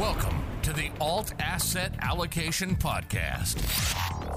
[0.00, 3.58] Welcome to the Alt Asset Allocation Podcast,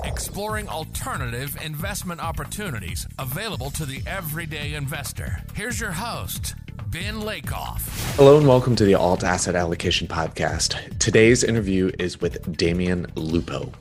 [0.06, 5.40] exploring alternative investment opportunities available to the everyday investor.
[5.56, 6.56] Here's your host,
[6.88, 7.88] Ben Lakoff.
[8.18, 11.00] Hello and welcome to the Alt Asset Allocation Podcast.
[11.00, 13.72] Today's interview is with Damion Lupo.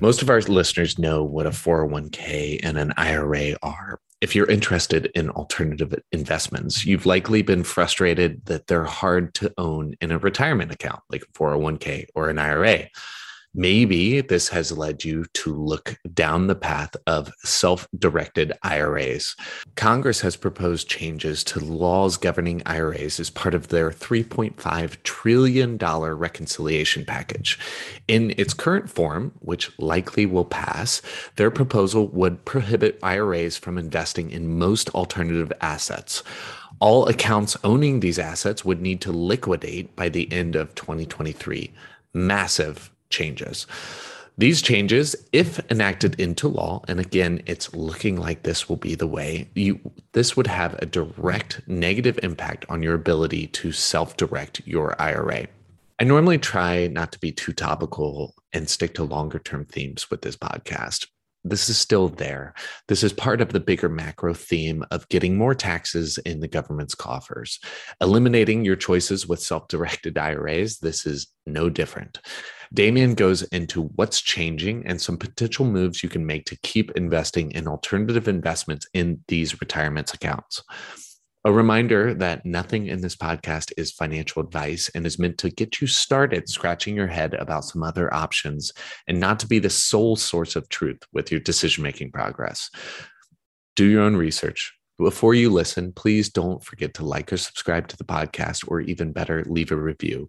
[0.00, 5.10] Most of our listeners know what a 401k and an IRA are, if you're interested
[5.14, 10.70] in alternative investments, you've likely been frustrated that they're hard to own in a retirement
[10.72, 12.88] account like a 401k or an IRA.
[13.54, 19.36] Maybe this has led you to look down the path of self directed IRAs.
[19.74, 27.04] Congress has proposed changes to laws governing IRAs as part of their $3.5 trillion reconciliation
[27.04, 27.58] package.
[28.08, 31.02] In its current form, which likely will pass,
[31.36, 36.22] their proposal would prohibit IRAs from investing in most alternative assets
[36.80, 41.72] all accounts owning these assets would need to liquidate by the end of 2023.
[42.12, 43.66] Massive changes.
[44.38, 49.06] These changes, if enacted into law, and again, it's looking like this will be the
[49.06, 49.78] way, you,
[50.12, 55.48] this would have a direct negative impact on your ability to self direct your IRA.
[56.00, 60.22] I normally try not to be too topical and stick to longer term themes with
[60.22, 61.06] this podcast.
[61.44, 62.54] This is still there.
[62.86, 66.94] This is part of the bigger macro theme of getting more taxes in the government's
[66.94, 67.58] coffers.
[68.00, 72.20] Eliminating your choices with self directed IRAs, this is no different.
[72.74, 77.50] Damion goes into what's changing and some potential moves you can make to keep investing
[77.50, 80.62] in alternative investments in these retirement accounts.
[81.44, 85.80] A reminder that nothing in this podcast is financial advice and is meant to get
[85.80, 88.72] you started scratching your head about some other options
[89.08, 92.70] and not to be the sole source of truth with your decision making progress.
[93.74, 94.72] Do your own research.
[94.98, 99.10] Before you listen, please don't forget to like or subscribe to the podcast, or even
[99.10, 100.28] better, leave a review.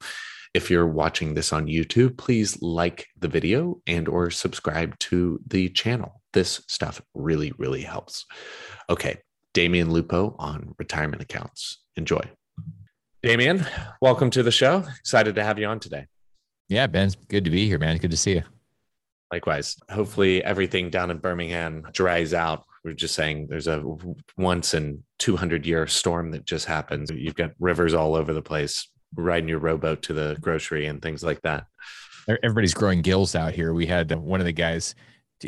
[0.55, 5.69] If you're watching this on YouTube, please like the video and or subscribe to the
[5.69, 6.21] channel.
[6.31, 8.25] This stuff really, really helps.
[8.89, 9.19] Okay,
[9.53, 11.79] Damion Lupo on retirement accounts.
[11.95, 12.21] Enjoy.
[13.23, 13.67] Damion,
[14.01, 14.83] welcome to the show.
[14.99, 16.07] Excited to have you on today.
[16.69, 17.97] Yeah, Ben, good to be here, man.
[17.97, 18.43] Good to see you.
[19.31, 19.77] Likewise.
[19.89, 22.63] Hopefully, everything down in Birmingham dries out.
[22.83, 23.83] We're just saying there's a
[24.37, 27.09] once in 200 year storm that just happened.
[27.11, 31.23] You've got rivers all over the place riding your rowboat to the grocery and things
[31.23, 31.65] like that.
[32.27, 33.73] Everybody's growing gills out here.
[33.73, 34.95] We had one of the guys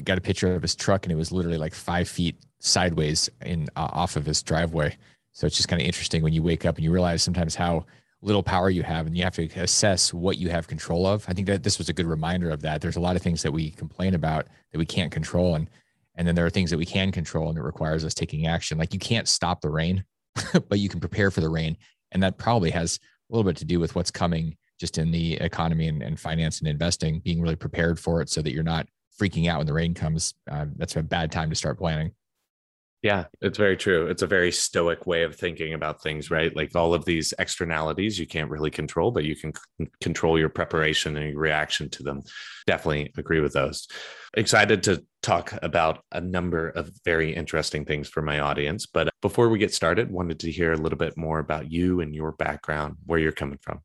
[0.04, 3.68] got a picture of his truck and it was literally like five feet sideways in
[3.76, 4.98] uh, off of his driveway.
[5.32, 7.86] So it's just kind of interesting when you wake up and you realize sometimes how
[8.22, 11.26] little power you have and you have to assess what you have control of.
[11.28, 12.82] I think that this was a good reminder of that.
[12.82, 15.70] There's a lot of things that we complain about that we can't control and
[16.18, 18.78] and then there are things that we can control and it requires us taking action.
[18.78, 20.06] Like you can't stop the rain,
[20.70, 21.76] but you can prepare for the rain.
[22.12, 25.36] And that probably has a little bit to do with what's coming just in the
[25.36, 28.88] economy and, and finance and investing, being really prepared for it so that you're not
[29.20, 30.34] freaking out when the rain comes.
[30.50, 32.12] Uh, that's a bad time to start planning.
[33.06, 34.08] Yeah, it's very true.
[34.08, 36.56] It's a very stoic way of thinking about things, right?
[36.56, 40.50] Like all of these externalities you can't really control, but you can c- control your
[40.50, 42.24] preparation and your reaction to them.
[42.66, 43.88] Definitely agree with those.
[44.36, 48.88] Excited to talk about a number of very interesting things for my audience.
[48.88, 52.16] But before we get started, wanted to hear a little bit more about you and
[52.16, 53.82] your background, where you're coming from.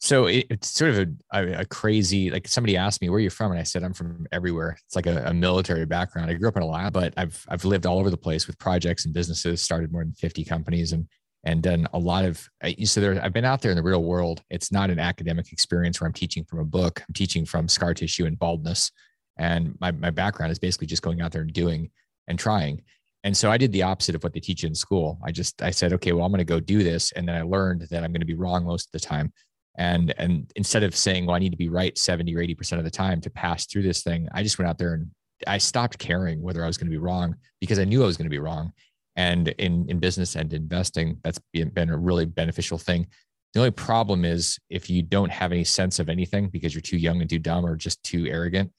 [0.00, 3.50] So it, it's sort of a, a, crazy, like somebody asked me, where you're from?
[3.50, 4.78] And I said, I'm from everywhere.
[4.86, 6.30] It's like a, a, military background.
[6.30, 8.58] I grew up in a lab, but I've, I've lived all over the place with
[8.58, 11.08] projects and businesses, started more than 50 companies and,
[11.44, 12.48] and done a lot of,
[12.84, 14.42] so there, I've been out there in the real world.
[14.50, 17.02] It's not an academic experience where I'm teaching from a book.
[17.08, 18.92] I'm teaching from scar tissue and baldness.
[19.36, 21.90] And my, my background is basically just going out there and doing
[22.28, 22.82] and trying.
[23.24, 25.18] And so I did the opposite of what they teach in school.
[25.24, 27.10] I just, I said, okay, well, I'm going to go do this.
[27.12, 29.32] And then I learned that I'm going to be wrong most of the time
[29.78, 32.84] and and instead of saying well i need to be right 70 or 80% of
[32.84, 35.10] the time to pass through this thing i just went out there and
[35.46, 38.16] i stopped caring whether i was going to be wrong because i knew i was
[38.16, 38.72] going to be wrong.
[39.16, 43.08] And in in business and investing that's been a really beneficial thing.
[43.52, 46.98] The only problem is if you don't have any sense of anything because you're too
[46.98, 48.70] young and too dumb or just too arrogant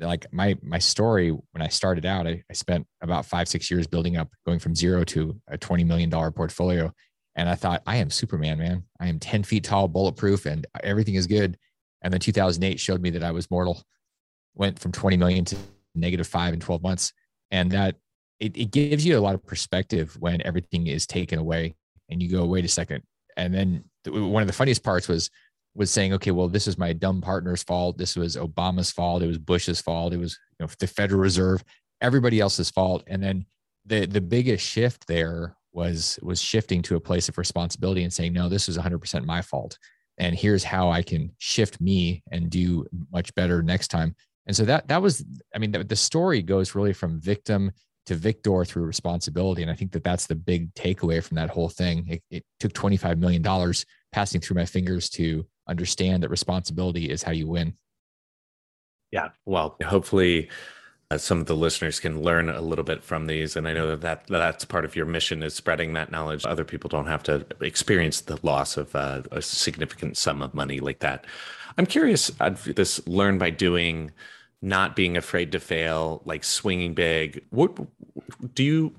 [0.00, 3.86] like my my story when i started out I, I spent about five six years
[3.86, 6.92] building up going from zero to a $20 million portfolio
[7.38, 8.82] and I thought, I am Superman, man.
[8.98, 11.56] I am 10 feet tall, bulletproof, and everything is good.
[12.02, 13.80] And then 2008 showed me that I was mortal.
[14.56, 15.56] Went from 20 million to
[15.94, 17.12] negative five in 12 months.
[17.52, 17.94] And that
[18.40, 21.76] it, it gives you a lot of perspective when everything is taken away
[22.10, 23.04] and you go, wait a second.
[23.36, 25.30] And then one of the funniest parts was
[25.76, 27.98] was saying, okay, well, this is my dumb partner's fault.
[27.98, 29.22] This was Obama's fault.
[29.22, 30.12] It was Bush's fault.
[30.12, 31.62] It was you know, the Federal Reserve,
[32.00, 33.04] everybody else's fault.
[33.06, 33.46] And then
[33.86, 38.32] the the biggest shift there was was shifting to a place of responsibility and saying
[38.32, 39.78] no this is 100% my fault
[40.18, 44.14] and here's how I can shift me and do much better next time.
[44.46, 47.70] And so that that was, I mean, the, the story goes really from victim
[48.06, 51.68] to victor through responsibility, and I think that that's the big takeaway from that whole
[51.68, 52.06] thing.
[52.08, 57.10] It, it took twenty five million dollars passing through my fingers to understand that responsibility
[57.10, 57.74] is how you win.
[59.12, 60.48] Yeah, well, hopefully
[61.16, 63.56] some of the listeners can learn a little bit from these.
[63.56, 66.44] And i know that, that that's part of your mission is spreading that knowledge.
[66.44, 70.80] Other people don't have to experience the loss of uh, a significant sum of money
[70.80, 71.24] like that.
[71.78, 74.10] I'm curious uh, this learn by doing
[74.60, 77.42] not being afraid to fail like swinging big.
[77.50, 77.78] What
[78.54, 78.94] do you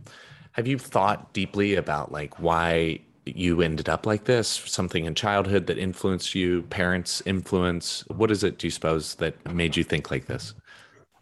[0.53, 4.47] have you thought deeply about like why you ended up like this?
[4.47, 8.03] Something in childhood that influenced you parents influence.
[8.07, 10.55] What is it do you suppose that made you think like this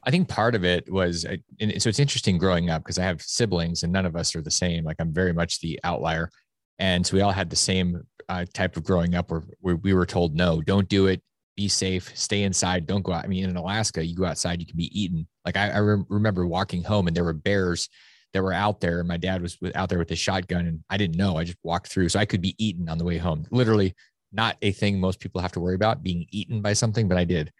[0.08, 3.04] I think part of it was, uh, and so it's interesting growing up because I
[3.04, 4.86] have siblings and none of us are the same.
[4.86, 6.32] Like I'm very much the outlier.
[6.80, 9.94] And so we all had the same uh, type of growing up where, where we
[9.94, 11.22] were told, no, don't do it.
[11.58, 13.26] Be safe, stay inside, don't go out.
[13.26, 15.28] I mean, in Alaska, you go outside, you can be eaten.
[15.44, 17.90] Like I, I re- remember walking home and there were bears
[18.32, 19.00] that were out there.
[19.00, 21.36] And my dad was out there with his shotgun and I didn't know.
[21.36, 22.08] I just walked through.
[22.10, 23.46] So I could be eaten on the way home.
[23.52, 23.94] Literally
[24.32, 27.26] not a thing most people have to worry about being eaten by something, but I
[27.26, 27.52] did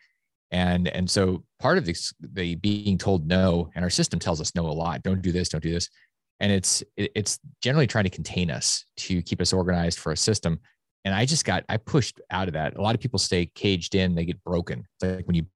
[0.52, 4.56] and and so part of this the being told no and our system tells us
[4.56, 5.90] no a lot don't do this don't do this.
[6.40, 10.60] And it's it's generally trying to contain us to keep us organized for a system.
[11.04, 12.78] And i just got i pushed out of that.
[12.78, 14.86] A lot of people stay caged in they get broken.
[15.02, 15.48] It's like when you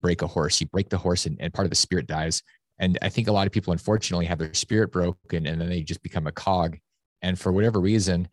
[0.00, 2.42] break a horse you break the horse and, and part of the spirit dies.
[2.78, 5.82] And i think a lot of people unfortunately have their spirit broken and then they
[5.82, 6.78] just become a cog.
[7.20, 8.28] And for whatever reason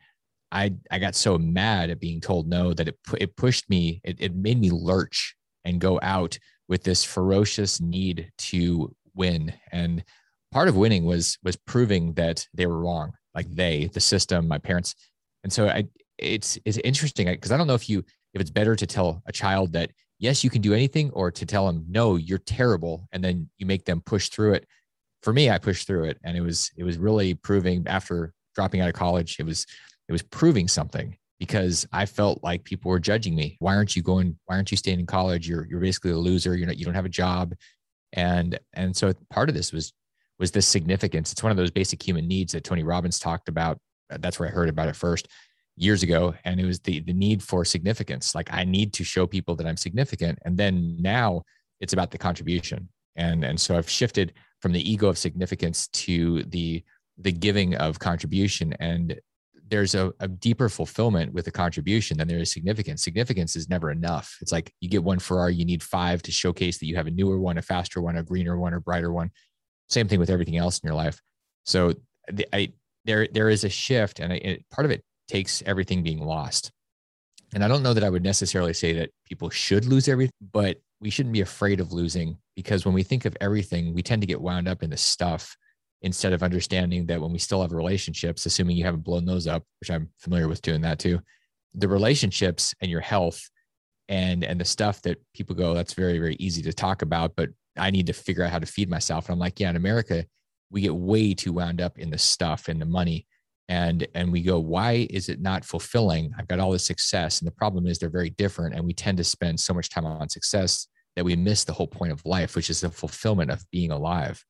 [0.52, 4.18] i i got so mad at being told no that it it pushed me it,
[4.20, 9.54] it made me lurch and go out with this ferocious need to win.
[9.72, 10.04] And
[10.52, 14.58] part of winning was was proving that they were wrong, like they, the system, my
[14.58, 14.96] parents.
[15.44, 15.86] And so I,
[16.18, 18.04] it's it's interesting because I don't know if you
[18.34, 21.46] if it's better to tell a child that yes you can do anything or to
[21.46, 24.68] tell them no you're terrible and then you make them push through it.
[25.24, 28.82] For me, I pushed through it, and it was it was really proving after dropping
[28.82, 29.38] out of college.
[29.40, 29.66] It was
[30.08, 33.56] it was proving something because I felt like people were judging me.
[33.60, 34.38] Why aren't you going?
[34.46, 35.48] Why aren't you staying in college?
[35.48, 36.56] You're you're basically a loser.
[36.56, 37.54] You're not you don't have a job,
[38.14, 39.94] and and so part of this was
[40.38, 41.32] was this significance.
[41.32, 43.78] It's one of those basic human needs that Tony Robbins talked about.
[44.10, 45.28] That's where I heard about it first
[45.78, 48.36] years ago, and it was the the need for significance.
[48.36, 51.44] Like I need to show people that I'm significant, and then now
[51.80, 52.90] it's about the contribution.
[53.16, 56.84] And and so I've shifted from the ego of significance to the
[57.18, 59.20] the giving of contribution and
[59.70, 63.04] there's a, a, deeper fulfillment with a contribution than there is significance.
[63.04, 64.38] Significance is never enough.
[64.42, 67.12] It's like you get one Ferrari, you need five to showcase that you have a
[67.12, 69.32] newer one, a faster one, a greener one, or brighter one.
[69.88, 71.22] Same thing with everything else in your life.
[71.66, 71.94] So
[72.32, 72.74] the, I,
[73.06, 76.72] there there is a shift, and I, it, part of it takes everything being lost.
[77.54, 80.78] And I don't know that I would necessarily say that people should lose everything, but
[81.02, 84.28] we shouldn't be afraid of losing because when we think of everything, we tend to
[84.28, 85.56] get wound up in the stuff
[86.02, 89.64] instead of understanding that when we still have relationships, assuming you haven't blown those up,
[89.82, 91.20] which I'm familiar with doing that too,
[91.74, 93.50] the relationships and your health
[94.08, 97.50] and and the stuff that people go, that's very, very easy to talk about, but
[97.78, 99.28] I need to figure out how to feed myself.
[99.28, 100.26] And I'm like, yeah, in America,
[100.72, 103.28] we get way too wound up in the stuff and the money.
[103.68, 106.34] And and we go, why is it not fulfilling?
[106.38, 107.40] I've got all this success.
[107.40, 108.76] And the problem is they're very different.
[108.76, 111.88] And we tend to spend so much time on success that we miss the whole
[111.88, 114.44] point of life, which is the fulfillment of being alive.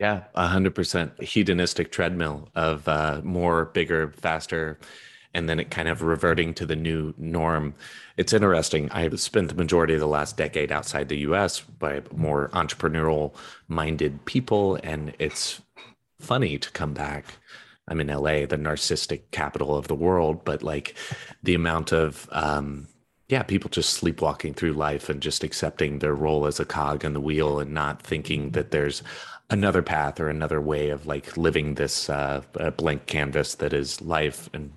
[0.00, 4.78] Yeah, a hundred percent hedonistic treadmill of uh, more, bigger, faster,
[5.32, 7.74] and then it kind of reverting to the new norm.
[8.16, 8.90] It's interesting.
[8.90, 11.60] I've spent the majority of the last decade outside the U.S.
[11.60, 15.62] by more entrepreneurial-minded people, and it's
[16.20, 17.26] funny to come back.
[17.86, 20.96] I'm in LA, the narcissistic capital of the world, but like
[21.42, 22.88] the amount of um,
[23.28, 27.14] yeah, people just sleepwalking through life and just accepting their role as a cog in
[27.14, 29.02] the wheel and not thinking that there's
[29.50, 32.42] another path or another way of like living this uh,
[32.76, 34.72] blank canvas that is life and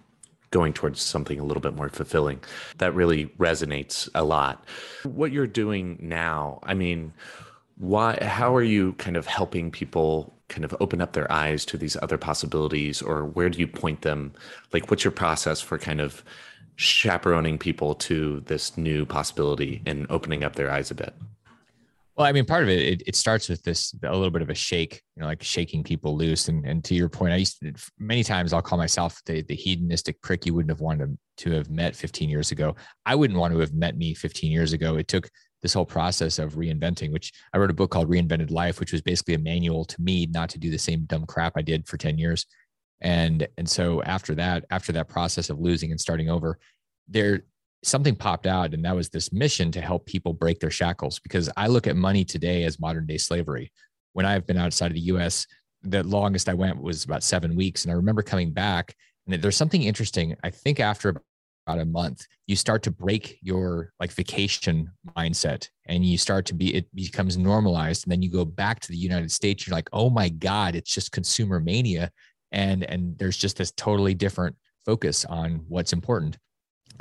[0.52, 2.40] going towards something a little bit more fulfilling.
[2.78, 4.66] That really resonates a lot.
[5.04, 7.14] What you're doing now, I mean,
[7.78, 11.78] why how are you kind of helping people kind of open up their eyes to
[11.78, 14.34] these other possibilities or where do you point them?
[14.74, 16.24] Like what's your process for kind of
[16.78, 21.14] chaperoning people to this new possibility and opening up their eyes a bit?
[22.18, 24.50] Well, I mean, part of it, it, it, starts with this a little bit of
[24.50, 26.48] a shake, you know, like shaking people loose.
[26.48, 29.56] And and to your point, I used to, many times I'll call myself the, the
[29.56, 32.76] hedonistic prick you wouldn't have wanted to have met 15 years ago.
[33.06, 34.96] I wouldn't want to have met me 15 years ago.
[34.96, 35.30] It took
[35.62, 39.04] this whole process of reinventing, which I wrote a book called Reinvented Life, which was
[39.04, 41.98] basically a manual to me not to do the same dumb crap I did for
[41.98, 42.48] 10 years.
[43.00, 46.58] And and so after that, after that process of losing and starting over,
[47.08, 47.44] there
[47.88, 51.50] something popped out and that was this mission to help people break their shackles because
[51.58, 53.72] i look at money today as modern day slavery.
[54.14, 55.48] When i've been outside of the us
[55.84, 59.58] the longest i went was about seven weeks and i remember coming back and there's
[59.58, 60.38] something interesting.
[60.42, 61.22] I think after
[61.68, 66.54] about a month you start to break your like vacation mindset and you start to
[66.54, 69.90] be it becomes normalized and then you go back to the united states you're like
[69.92, 72.10] oh my god it's just consumer mania
[72.52, 76.38] and and there's just this totally different focus on what's important.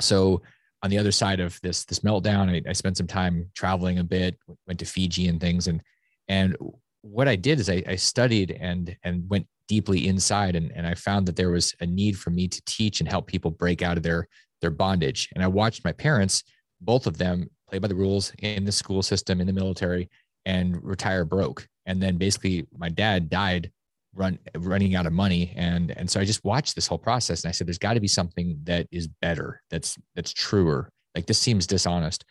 [0.01, 0.41] So
[0.83, 4.03] on the other side of this this meltdown I, I spent some time traveling a
[4.03, 5.81] bit went to fiji and things and
[6.27, 6.55] and
[7.01, 10.93] what i did is I, I studied and and went deeply inside and, and i
[10.93, 13.97] found that there was a need for me to teach and help people break out
[13.97, 14.27] of their
[14.61, 15.29] their bondage.
[15.35, 16.43] And I watched my parents,
[16.81, 20.09] both of them, play by the rules in the school system, in the military,
[20.45, 21.67] and retire broke.
[21.85, 23.71] And then basically, my dad died
[24.17, 27.49] run running out of money and and so i just watched this whole process and
[27.49, 31.39] i said there's got to be something that is better that's that's truer like this
[31.39, 32.25] seems dishonest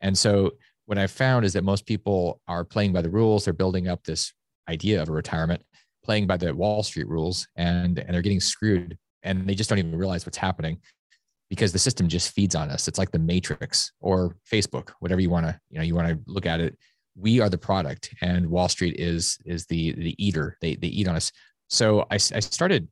[0.00, 0.50] and so
[0.86, 4.02] what i found is that most people are playing by the rules they're building up
[4.04, 4.32] this
[4.68, 5.62] idea of a retirement
[6.04, 9.78] playing by the wall street rules and and they're getting screwed and they just don't
[9.78, 10.78] even realize what's happening
[11.52, 12.88] because the system just feeds on us.
[12.88, 16.18] It's like the matrix or Facebook, whatever you want to, you know, you want to
[16.26, 16.78] look at it.
[17.14, 20.56] We are the product and Wall Street is, is the, the eater.
[20.60, 21.32] They, they eat on us.
[21.68, 22.88] So I, I started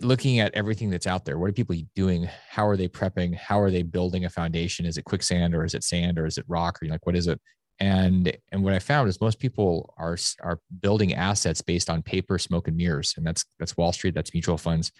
[0.00, 1.38] looking at everything that's out there.
[1.38, 2.28] What are people doing?
[2.48, 3.34] How are they prepping?
[3.36, 4.86] How are they building a foundation?
[4.86, 7.26] Is it quicksand or is it sand or is it rock or like, what is
[7.26, 7.40] it?
[7.78, 12.38] And, and what I found is most people are, are building assets based on paper,
[12.38, 13.14] smoke and mirrors.
[13.16, 14.14] And that's, that's Wall Street.
[14.14, 14.92] That's mutual funds.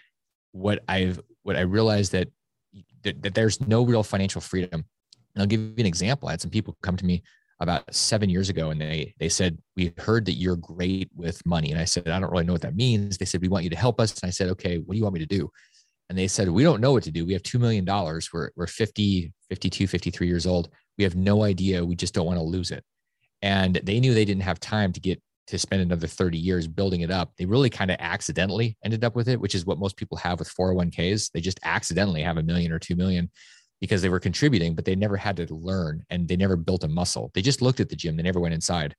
[0.53, 2.29] What I've, what I realized that
[3.03, 4.85] that there's no real financial freedom.
[5.35, 6.29] And I'll give you an example.
[6.29, 7.23] I had some people come to me
[7.61, 11.71] about seven years ago and they they said we heard that you're great with money.
[11.71, 13.17] And i said i don't really know what that means.
[13.17, 14.21] They said we want you to help us.
[14.21, 15.51] And i said okay what do you want me to do?
[16.09, 17.25] And they said we don't know what to do.
[17.25, 17.85] We have $2 million
[18.33, 20.69] we're, we're 50 52 53 years old.
[20.99, 21.85] We have no idea.
[21.85, 22.85] We just don't want to lose it.
[23.43, 27.03] And they knew they didn't have time to get to spend another 30 years building
[27.03, 27.33] it up.
[27.39, 30.39] They really kind of accidentally ended up with it, which is what most people have
[30.39, 31.31] with 401ks.
[31.33, 33.31] They just accidentally have a million or 2 million
[33.81, 36.89] because they were contributing, but they never had to learn and they never built a
[36.89, 37.31] muscle.
[37.35, 38.95] They just looked at the gym, they never went inside.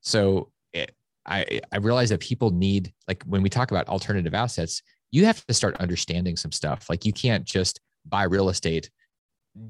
[0.00, 0.94] So it,
[1.26, 5.44] I, I realized that people need, like when we talk about alternative assets, you have
[5.46, 6.88] to start understanding some stuff.
[6.88, 8.90] Like you can't just buy real estate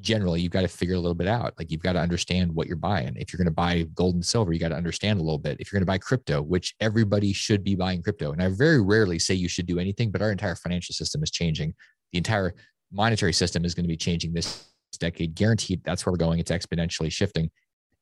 [0.01, 0.41] generally.
[0.41, 1.55] You've got to figure a little bit out.
[1.59, 3.17] Like you've got to understand what you're buying.
[3.17, 5.59] If you're going to buy gold and silver you got to understand a little bit.
[5.61, 8.33] If you're going to buy crypto which everybody should be buying crypto.
[8.33, 11.31] And i very rarely say you should do anything but our entire financial system is
[11.31, 11.75] changing.
[12.13, 12.55] The entire
[12.93, 14.69] monetary system is going to be changing this
[14.99, 17.51] decade guaranteed that's where we're going it's exponentially shifting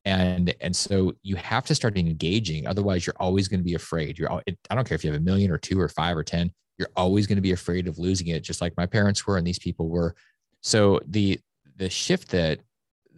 [0.05, 4.19] and and so you have to start engaging otherwise you're always going to be afraid
[4.19, 6.51] you're i don't care if you have a million or two or five or ten
[6.79, 9.47] you're always going to be afraid of losing it just like my parents were and
[9.47, 10.15] these people were
[10.63, 11.39] so the
[11.77, 12.61] the shift that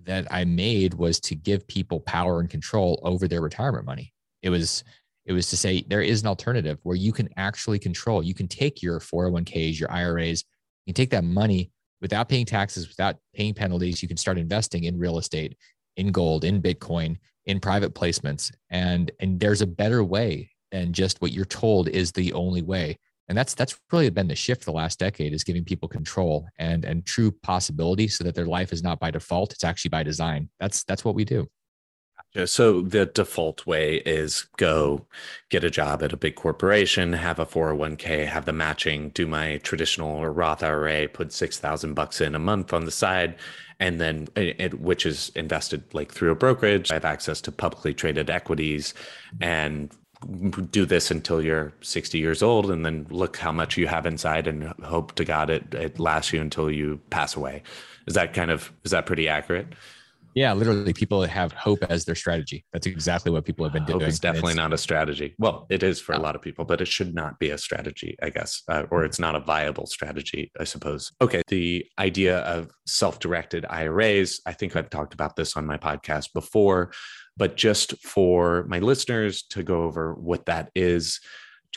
[0.05, 4.12] that I made was to give people power and control over their retirement money.
[4.43, 4.85] It was
[5.25, 8.25] it was to say there is an alternative where you can actually control.
[8.25, 10.45] You can take your 401ks, your IRAs,
[10.87, 11.71] you take that money
[12.01, 14.03] without paying taxes, without paying penalties.
[14.03, 15.57] You can start investing in real estate,
[15.97, 18.53] in gold, in Bitcoin, in private placements.
[18.71, 22.97] And and there's a better way than just what you're told is the only way
[23.29, 26.85] and that's that's really been the shift the last decade is giving people control and
[26.85, 30.49] and true possibility so that their life is not by default it's actually by design
[30.59, 31.47] that's that's what we do
[32.47, 35.05] so the default way is go
[35.51, 39.59] get a job at a big corporation, have a 401k, have the matching, do my
[39.59, 43.37] traditional or Roth IRA, put 6,000 bucks in a month on the side
[43.81, 46.91] and then it, which is invested like through a brokerage.
[46.91, 48.95] I have access to publicly traded equities
[49.41, 49.91] and
[50.71, 54.47] do this until you're 60 years old and then look how much you have inside
[54.47, 57.61] and hope to god it, it lasts you until you pass away
[58.07, 59.67] is that kind of is that pretty accurate
[60.35, 62.65] yeah literally people have hope as their strategy.
[62.73, 65.35] That's exactly what people have been doing hope is definitely not a strategy.
[65.39, 68.17] Well it is for a lot of people but it should not be a strategy
[68.23, 71.12] i guess uh, or it's not a viable strategy i suppose.
[71.21, 76.33] Okay the idea of self-directed iras i think i've talked about this on my podcast
[76.33, 76.93] before
[77.37, 81.21] but just for my listeners to go over what that is,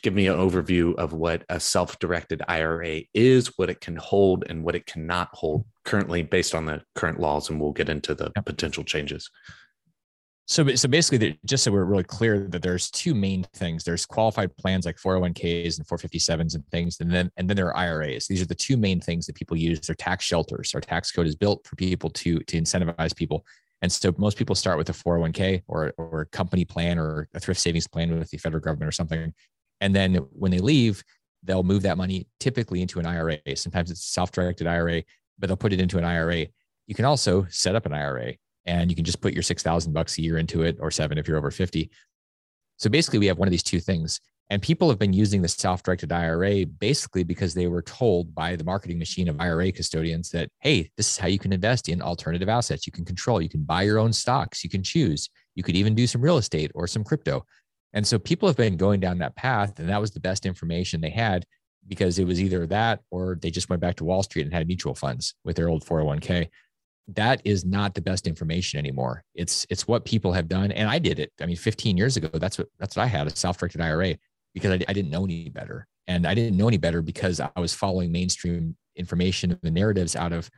[0.06, 4.46] give me an overview of what a self directed IRA is, what it can hold,
[4.48, 7.50] and what it cannot hold currently based on the current laws.
[7.50, 9.28] And we'll get into the potential changes.
[10.46, 13.84] So, so basically, just so we're really clear that there's two main things.
[13.84, 17.76] There's qualified plans like 401ks and 457s and things, and then and then there are
[17.76, 18.28] IRAs.
[18.28, 19.80] These are the two main things that people use.
[19.80, 20.76] They're tax shelters.
[20.76, 23.44] Our tax code is built for people to to incentivize people
[23.82, 27.40] and so most people start with a 401k or, or a company plan or a
[27.40, 29.34] thrift savings plan with the federal government or something.
[29.82, 31.04] And then when they leave,
[31.44, 33.40] they'll move that money typically into an IRA.
[33.56, 35.04] Sometimes it's self directed IRA.
[35.38, 36.48] but they'll put it into an IRA.
[36.88, 40.18] You can also set up an IRA and you can just put your 6,000 bucks
[40.18, 41.90] a year into it or seven if you're over 50.
[42.78, 44.20] So basically, we have one of these two things.
[44.52, 48.56] And people have been using the self directed IRA basically because they were told by
[48.56, 52.02] the marketing machine of IRA custodians that, hey, this is how you can invest in
[52.02, 52.86] alternative assets.
[52.86, 55.96] You can control, you can buy your own stocks, you can choose, you could even
[55.96, 57.44] do some real estate or some crypto.
[57.96, 61.02] And so people have been going down that path, and that was the best information
[61.02, 61.46] they had
[61.88, 64.68] because it was either that or they just went back to Wall Street and had
[64.68, 66.50] mutual funds with their old 401k.
[67.08, 69.24] That is not the best information anymore.
[69.34, 71.32] It's it's what people have done, and I did it.
[71.40, 74.18] I mean, 15 years ago, that's what that's what I had a self-directed IRA
[74.54, 77.50] because I, I didn't know any better, and I didn't know any better because I
[77.58, 80.50] was following mainstream information and the narratives out of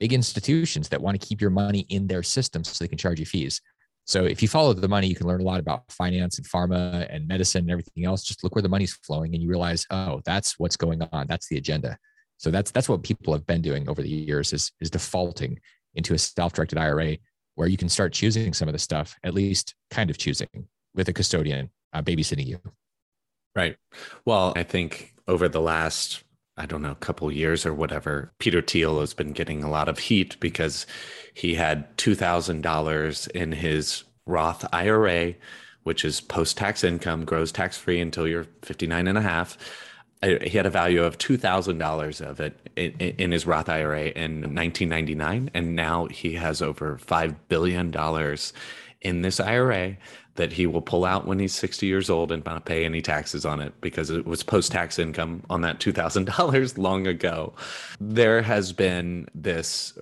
[0.00, 3.20] big institutions that want to keep your money in their systems so they can charge
[3.20, 3.60] you fees.
[4.06, 7.06] So if you follow the money, you can learn a lot about finance and pharma
[7.08, 8.22] and medicine and everything else.
[8.22, 11.26] Just look where the money's flowing and you realize, oh, that's what's going on.
[11.26, 11.98] That's the agenda.
[12.36, 15.58] So that's that's what people have been doing over the years is, is defaulting
[15.94, 17.16] into a self-directed IRA
[17.54, 20.48] where you can start choosing some of the stuff, at least kind of choosing
[20.94, 22.60] with a custodian uh, babysitting you.
[23.54, 23.76] Right.
[24.24, 26.24] Well, I think over the last
[26.56, 29.88] I don't know, a couple years or whatever, Peter Thiel has been getting a lot
[29.88, 30.86] of heat because
[31.34, 35.34] he had $2,000 in his Roth IRA,
[35.82, 39.58] which is post tax income, grows tax free until you're 59 and a half.
[40.22, 45.50] He had a value of $2,000 of it in, in his Roth IRA in 1999.
[45.52, 47.90] And now he has over $5 billion
[49.04, 49.96] in this IRA
[50.36, 53.44] that he will pull out when he's 60 years old and not pay any taxes
[53.46, 57.54] on it because it was post tax income on that $2,000 long ago.
[58.00, 59.96] There has been this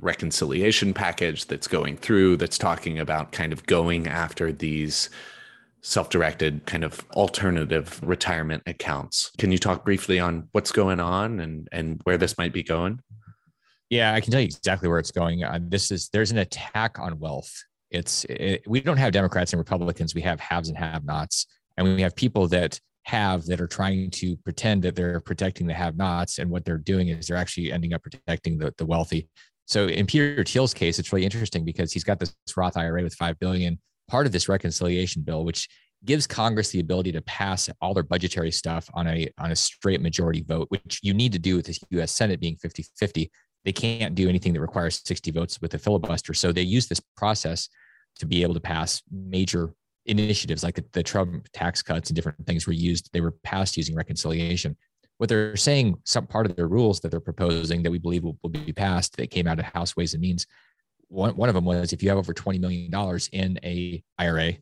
[0.00, 5.08] reconciliation package that's going through that's talking about kind of going after these
[5.80, 9.30] self directed kind of alternative retirement accounts.
[9.38, 13.00] Can you talk briefly on what's going on and, and where this might be going?
[13.88, 15.44] Yeah, I can tell you exactly where it's going.
[15.44, 19.58] Uh, this is there's an attack on wealth it's it, we don't have Democrats and
[19.58, 20.14] Republicans.
[20.14, 21.46] We have haves and have-nots,
[21.76, 25.74] and we have people that have that are trying to pretend that they're protecting the
[25.74, 29.28] have-nots, and what they're doing is they're actually ending up protecting the, the wealthy.
[29.66, 33.14] So in Peter Thiel's case, it's really interesting because he's got this Roth IRA with
[33.14, 35.68] five billion, part of this reconciliation bill, which
[36.04, 40.00] gives Congress the ability to pass all their budgetary stuff on a on a straight
[40.00, 42.12] majority vote, which you need to do with the U.S.
[42.12, 43.28] Senate being 50-50
[43.64, 46.34] they can't do anything that requires 60 votes with a filibuster.
[46.34, 47.68] So they use this process
[48.18, 49.74] to be able to pass major
[50.06, 53.10] initiatives like the, Trump tax cuts and different things were used.
[53.12, 54.76] They were passed using reconciliation.
[55.18, 58.38] What they're saying, some part of their rules that they're proposing that we believe will,
[58.42, 60.46] will be passed that came out of House Ways and Means.
[61.08, 62.92] One, one of them was if you have over $20 million
[63.32, 64.54] in a IRA,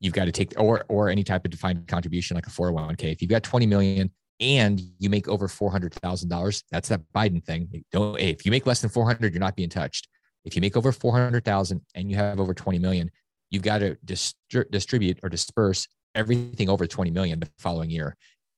[0.00, 3.12] you've got to take or or any type of defined contribution like a 401k.
[3.12, 7.84] If you've got 20 million and you make over $400,000, that's that Biden thing.
[7.92, 10.08] Don't, if you make less than 400, you're not being touched.
[10.44, 13.10] If you make over 400,000 and you have over 20 million,
[13.50, 18.16] you've got to distri- distribute or disperse everything over 20 million the following year.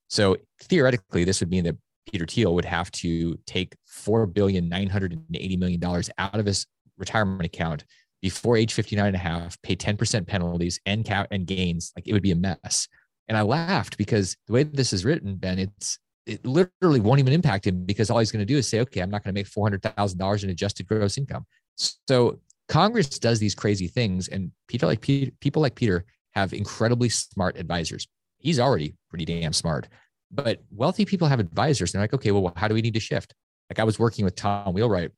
[0.09, 1.77] So theoretically, this would mean that
[2.11, 5.85] Peter Thiel would have to take $4 billion, $980 million
[6.19, 7.85] out of his retirement account
[8.21, 11.93] before age 59 and a half, pay 10% penalties and cap and gains.
[11.95, 12.88] Like it would be a mess.
[13.29, 17.33] And I laughed because the way this is written, Ben, it's it literally won't even
[17.33, 19.38] impact him because all he's going to do is say, okay, I'm not going to
[19.38, 21.47] make $400,000 in adjusted gross income.
[21.77, 22.38] So
[22.69, 24.29] Congress does these crazy things.
[24.29, 28.07] And Peter, like Peter, people like Peter have incredibly smart advisors.
[28.37, 29.88] He's already pretty damn smart,
[30.31, 31.93] but wealthy people have advisors.
[31.93, 33.35] And they're like, okay, well, how do we need to shift?
[33.71, 35.11] Like I was working with Tom Wheelwright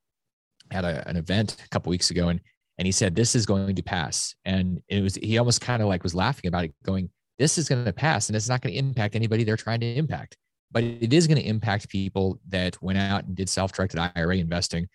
[0.70, 2.40] at a, an event a couple weeks ago and,
[2.78, 4.34] and he said, this is going to pass.
[4.44, 7.70] And it was, he almost kind of like was laughing about it going, this is
[7.70, 10.36] going to pass and it's not going to impact anybody they're trying to impact.
[10.70, 14.36] But it is going to impact people that went out and did self directed IRA
[14.36, 14.86] investing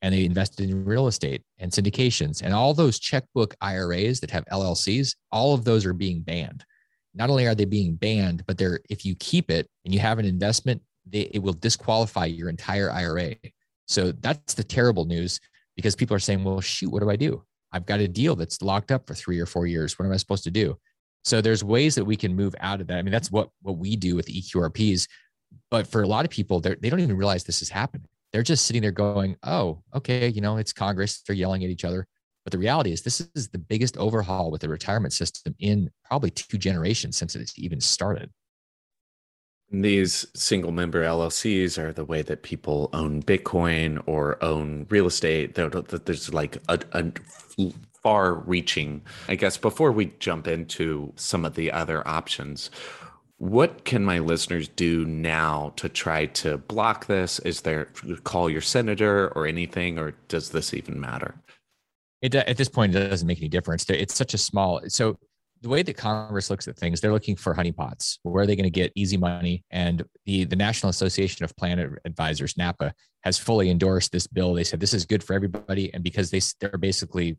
[0.00, 4.46] and they invested in real estate and syndications and all those checkbook IRAs that have
[4.46, 6.64] LLCs, all of those are being banned.
[7.14, 10.18] Not only are they being banned, but they're if you keep it and you have
[10.18, 13.36] an investment, they, it will disqualify your entire IRA.
[13.86, 15.38] So that's the terrible news
[15.76, 17.44] because people are saying, well, shoot, what do I do?
[17.72, 19.98] I've got a deal that's locked up for three or four years.
[19.98, 20.78] What am I supposed to do?
[21.24, 22.98] So there's ways that we can move out of that.
[22.98, 25.06] I mean, that's what what we do with the EQRPs.
[25.70, 28.06] But for a lot of people, they don't even realize this is happening.
[28.32, 31.22] They're just sitting there going, "Oh, okay, you know, it's Congress.
[31.22, 32.06] They're yelling at each other."
[32.44, 36.30] But the reality is, this is the biggest overhaul with the retirement system in probably
[36.30, 38.30] two generations since it's even started.
[39.72, 45.54] These single member LLCs are the way that people own Bitcoin or own real estate.
[45.54, 47.12] There's like a, a
[48.02, 49.02] far reaching.
[49.28, 52.70] I guess before we jump into some of the other options,
[53.40, 57.38] What can my listeners do now to try to block this?
[57.38, 57.86] Is there
[58.22, 61.40] call your senator or anything, or does this even matter?
[62.20, 63.88] It, at this point, it doesn't make any difference.
[63.88, 64.82] It's such a small.
[64.88, 65.16] So
[65.62, 68.18] the way that Congress looks at things, they're looking for honeypots.
[68.24, 69.64] Where are they going to get easy money?
[69.70, 74.52] And the the National Association of Plan Advisors (NAPA) has fully endorsed this bill.
[74.52, 77.38] They said this is good for everybody, and because they they're basically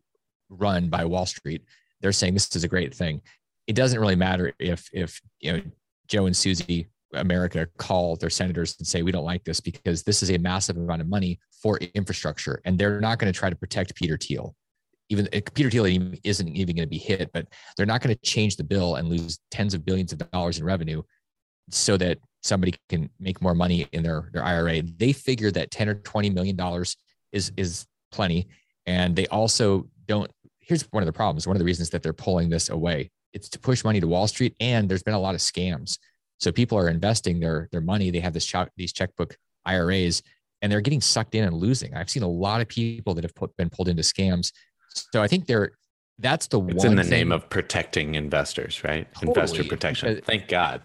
[0.58, 1.62] run by Wall Street,
[2.00, 3.20] they're saying this is a great thing.
[3.66, 5.62] It doesn't really matter if if you know
[6.08, 10.22] Joe and Susie America call their senators and say we don't like this because this
[10.22, 13.56] is a massive amount of money for infrastructure, and they're not going to try to
[13.56, 14.54] protect Peter Thiel
[15.12, 15.86] even uh, Peter Thiel
[16.24, 19.08] isn't even going to be hit, but they're not going to change the bill and
[19.08, 21.02] lose tens of billions of dollars in revenue
[21.70, 24.82] so that somebody can make more money in their, their IRA.
[24.82, 26.96] They figure that 10 or 20 million dollars
[27.30, 28.48] is is plenty.
[28.86, 30.30] And they also don't
[30.62, 31.46] here's one of the problems.
[31.46, 33.10] One of the reasons that they're pulling this away.
[33.32, 34.54] It's to push money to Wall Street.
[34.60, 35.98] And there's been a lot of scams.
[36.40, 38.10] So people are investing their their money.
[38.10, 40.22] They have this ch- these checkbook IRAs
[40.60, 41.94] and they're getting sucked in and losing.
[41.94, 44.52] I've seen a lot of people that have put, been pulled into scams
[44.94, 45.72] so I think they're
[46.18, 47.10] that's the it's in the thing.
[47.10, 49.12] name of protecting investors, right?
[49.14, 49.30] Totally.
[49.30, 50.20] Investor protection.
[50.24, 50.82] Thank God.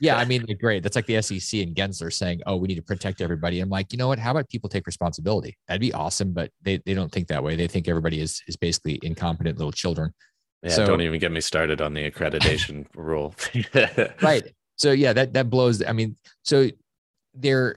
[0.00, 0.82] Yeah, I mean, great.
[0.82, 3.92] That's like the SEC and Gensler saying, "Oh, we need to protect everybody." I'm like,
[3.92, 4.18] you know what?
[4.18, 5.58] How about people take responsibility?
[5.68, 7.54] That'd be awesome, but they, they don't think that way.
[7.54, 10.12] They think everybody is is basically incompetent little children.
[10.62, 13.34] Yeah, so, don't even get me started on the accreditation rule.
[14.22, 14.42] right.
[14.76, 15.84] So yeah, that that blows.
[15.84, 16.70] I mean, so
[17.34, 17.76] they're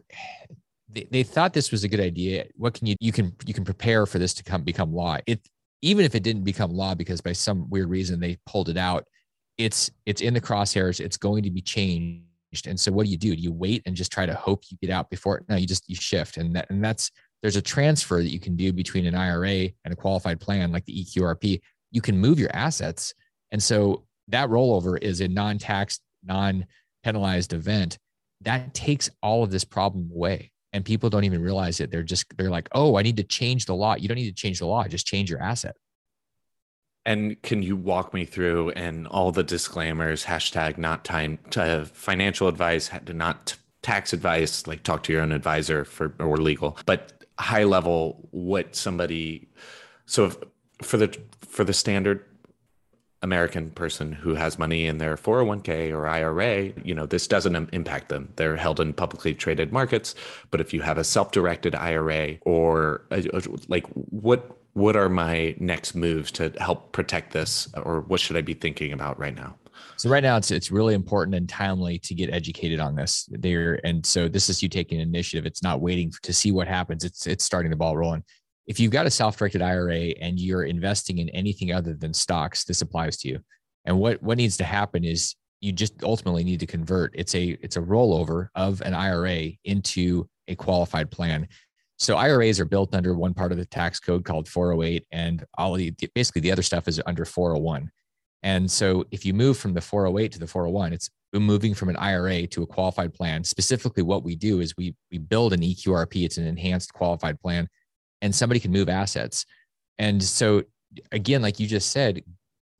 [0.87, 2.45] they, they thought this was a good idea.
[2.55, 5.17] What can you you can you can prepare for this to come become law?
[5.27, 5.41] It
[5.81, 9.05] even if it didn't become law because by some weird reason they pulled it out,
[9.57, 10.99] it's it's in the crosshairs.
[10.99, 12.67] It's going to be changed.
[12.67, 13.35] And so what do you do?
[13.35, 15.43] Do you wait and just try to hope you get out before?
[15.49, 17.11] No, you just you shift, and that and that's
[17.41, 20.85] there's a transfer that you can do between an IRA and a qualified plan like
[20.85, 21.61] the EQRP.
[21.91, 23.13] You can move your assets,
[23.51, 27.97] and so that rollover is a non-tax, non-penalized event
[28.41, 32.25] that takes all of this problem away and people don't even realize it they're just
[32.37, 34.65] they're like oh i need to change the law you don't need to change the
[34.65, 35.75] law just change your asset
[37.05, 42.47] and can you walk me through and all the disclaimers hashtag not time to financial
[42.47, 47.63] advice not tax advice like talk to your own advisor for or legal but high
[47.63, 49.47] level what somebody
[50.05, 50.37] so if,
[50.81, 52.23] for the for the standard
[53.23, 58.09] American person who has money in their 401k or IRA, you know, this doesn't impact
[58.09, 58.31] them.
[58.35, 60.13] They're held in publicly traded markets.
[60.51, 65.55] But if you have a self-directed IRA or uh, uh, like what what are my
[65.59, 69.55] next moves to help protect this or what should I be thinking about right now?
[69.97, 73.27] So right now it's it's really important and timely to get educated on this.
[73.31, 75.45] There and so this is you taking initiative.
[75.45, 77.03] It's not waiting to see what happens.
[77.03, 78.23] It's it's starting the ball rolling
[78.67, 82.81] if you've got a self-directed IRA and you're investing in anything other than stocks, this
[82.81, 83.39] applies to you.
[83.85, 87.13] And what what needs to happen is you just ultimately need to convert.
[87.15, 91.47] It's a it's a rollover of an IRA into a qualified plan.
[92.03, 95.73] So IRAs are built under one part of the tax code called 408, and all
[95.73, 97.89] the basically the other stuff is under 401.
[98.43, 101.95] And so if you move from the 408 to the 401, it's moving from an
[101.95, 103.43] IRA to a qualified plan.
[103.43, 106.25] Specifically, what we do is we we build an EQRP.
[106.25, 107.69] It's an enhanced qualified plan
[108.23, 109.45] and somebody can move assets.
[109.99, 110.63] And so,
[111.11, 112.21] again, like you just said,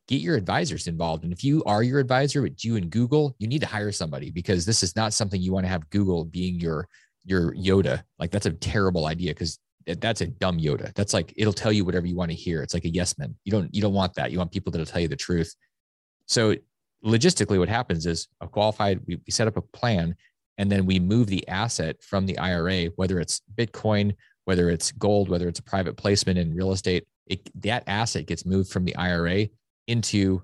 [0.08, 1.24] get your advisors involved.
[1.24, 4.32] And if you are your advisor with you and Google, you need to hire somebody
[4.32, 6.88] because this is not something you want to have Google being your
[7.26, 8.04] your Yoda.
[8.20, 10.94] Like that's a terrible idea because that's a dumb Yoda.
[10.94, 12.62] That's like it'll tell you whatever you want to hear.
[12.62, 13.36] It's like a yes man.
[13.44, 14.32] You don't you don't want that.
[14.32, 15.54] You want people that'll tell you the truth.
[16.26, 16.56] So
[17.06, 20.16] logistically, what happens is a qualified we, we set up a plan
[20.58, 24.14] and then we move the asset from the IRA, whether it's Bitcoin
[24.46, 28.46] whether it's gold, whether it's a private placement in real estate, it, that asset gets
[28.46, 29.48] moved from the IRA
[29.88, 30.42] into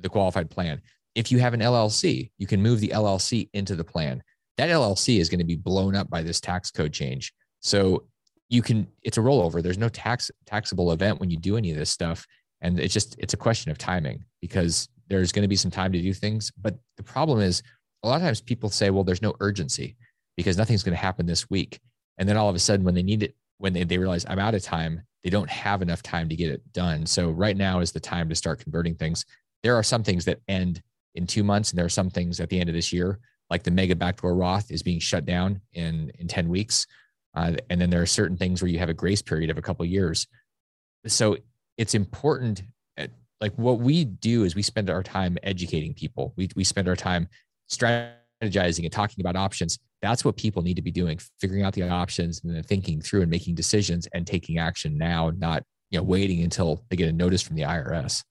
[0.00, 0.80] the qualified plan.
[1.14, 4.22] If you have an LLC, you can move the LLC into the plan.
[4.56, 7.32] That LLC is going to be blown up by this tax code change.
[7.60, 8.04] So
[8.48, 9.62] you can, it's a rollover.
[9.62, 12.26] There's no tax taxable event when you do any of this stuff.
[12.60, 15.92] And it's just, it's a question of timing because there's going to be some time
[15.92, 16.52] to do things.
[16.60, 17.62] But the problem is
[18.02, 19.96] a lot of times people say, well, there's no urgency
[20.36, 21.80] because nothing's going to happen this week.
[22.18, 24.38] And then all of a sudden, when they need it, when they, they realize I'm
[24.38, 27.06] out of time, they don't have enough time to get it done.
[27.06, 29.24] So right now is the time to start converting things.
[29.62, 30.82] There are some things that end
[31.14, 33.18] in two months, and there are some things at the end of this year,
[33.50, 36.86] like the mega backdoor Roth is being shut down in in 10 weeks.
[37.36, 39.62] Uh, and then there are certain things where you have a grace period of a
[39.62, 40.26] couple of years.
[41.06, 41.36] So
[41.76, 42.62] it's important.
[42.96, 46.32] At, like what we do is we spend our time educating people.
[46.36, 47.28] We, we spend our time
[47.68, 51.88] strategizing and talking about options that's what people need to be doing, figuring out the
[51.88, 56.02] options and then thinking through and making decisions and taking action now, not you know
[56.02, 58.22] waiting until they get a notice from the IRS.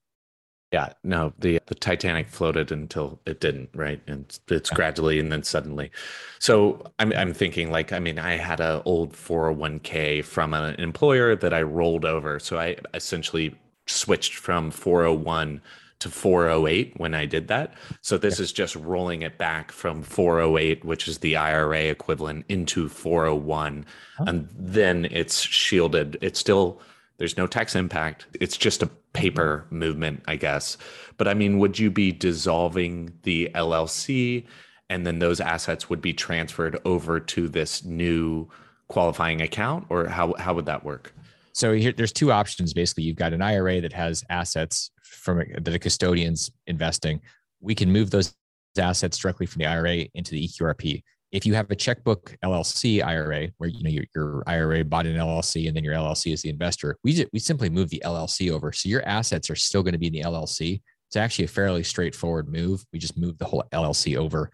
[0.74, 4.02] Yeah, no, the the Titanic floated until it didn't, right?
[4.08, 4.76] And it's yeah.
[4.76, 5.92] gradually and then suddenly.
[6.40, 11.36] So I'm I'm thinking like I mean I had a old 401k from an employer
[11.36, 12.40] that I rolled over.
[12.40, 13.56] So I essentially
[13.86, 15.62] switched from 401
[16.00, 17.76] to 408 when I did that.
[18.02, 18.44] So this yeah.
[18.44, 23.86] is just rolling it back from 408, which is the IRA equivalent, into 401.
[24.18, 24.24] Huh?
[24.26, 26.18] And then it's shielded.
[26.20, 26.82] It's still
[27.18, 28.28] there's no tax impact.
[28.40, 30.78] It's just a paper movement, I guess.
[31.18, 34.46] But I mean, would you be dissolving the LLC
[34.90, 38.50] and then those assets would be transferred over to this new
[38.88, 41.14] qualifying account or how, how would that work?
[41.54, 42.74] So here, there's two options.
[42.74, 47.22] Basically, you've got an IRA that has assets from that a custodian's investing.
[47.62, 48.34] We can move those
[48.78, 53.50] assets directly from the IRA into the EQRP if you have a checkbook LLC IRA
[53.58, 56.50] where you know your, your IRA bought an LLC and then your LLC is the
[56.50, 58.72] investor, we just, we simply move the LLC over.
[58.72, 60.82] So your assets are still going to be in the LLC.
[61.10, 62.86] It's actually a fairly straightforward move.
[62.94, 64.52] We just move the whole LLC over,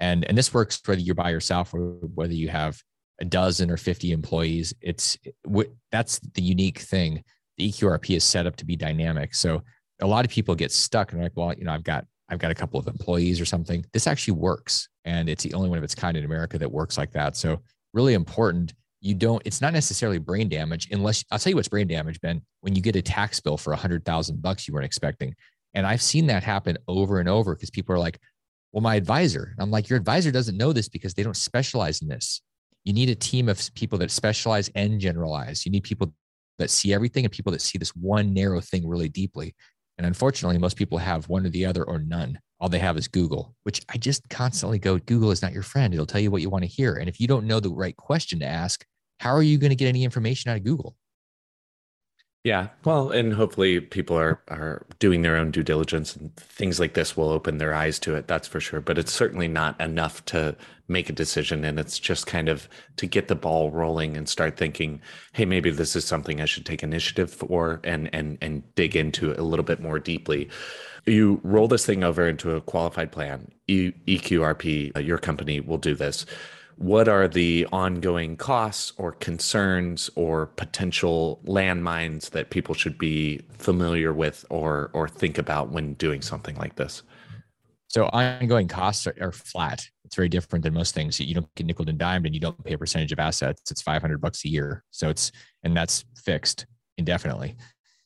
[0.00, 2.82] and and this works whether you're by yourself or whether you have
[3.20, 4.74] a dozen or 50 employees.
[4.80, 5.18] It's
[5.90, 7.22] that's the unique thing.
[7.58, 9.34] The EQRP is set up to be dynamic.
[9.34, 9.62] So
[10.00, 12.50] a lot of people get stuck and like, well, you know, I've got I've got
[12.50, 13.84] a couple of employees or something.
[13.92, 14.88] This actually works.
[15.04, 17.36] And it's the only one of its kind in America that works like that.
[17.36, 17.60] So,
[17.92, 18.72] really important.
[19.02, 22.40] You don't, it's not necessarily brain damage unless I'll tell you what's brain damage, Ben,
[22.60, 25.34] when you get a tax bill for a hundred thousand bucks you weren't expecting.
[25.74, 28.18] And I've seen that happen over and over because people are like,
[28.72, 29.54] well, my advisor.
[29.58, 32.40] I'm like, your advisor doesn't know this because they don't specialize in this.
[32.84, 35.66] You need a team of people that specialize and generalize.
[35.66, 36.14] You need people
[36.58, 39.54] that see everything and people that see this one narrow thing really deeply.
[39.98, 42.38] And unfortunately, most people have one or the other or none.
[42.60, 45.92] All they have is Google, which I just constantly go, Google is not your friend.
[45.92, 46.94] It'll tell you what you want to hear.
[46.94, 48.84] And if you don't know the right question to ask,
[49.20, 50.96] how are you going to get any information out of Google?
[52.44, 56.94] Yeah, well, and hopefully people are are doing their own due diligence and things like
[56.94, 58.26] this will open their eyes to it.
[58.26, 58.80] That's for sure.
[58.80, 60.56] But it's certainly not enough to
[60.88, 64.56] make a decision, and it's just kind of to get the ball rolling and start
[64.56, 65.00] thinking,
[65.34, 69.34] hey, maybe this is something I should take initiative for and and and dig into
[69.40, 70.50] a little bit more deeply.
[71.06, 73.52] You roll this thing over into a qualified plan.
[73.68, 76.26] E- EQRP, uh, your company will do this
[76.76, 84.12] what are the ongoing costs or concerns or potential landmines that people should be familiar
[84.12, 87.02] with or or think about when doing something like this?
[87.88, 89.86] So ongoing costs are, are flat.
[90.04, 91.20] It's very different than most things.
[91.20, 93.70] You don't get nickel and dimed, and you don't pay a percentage of assets.
[93.70, 94.82] It's 500 bucks a year.
[94.90, 95.30] So it's
[95.62, 97.56] and that's fixed indefinitely.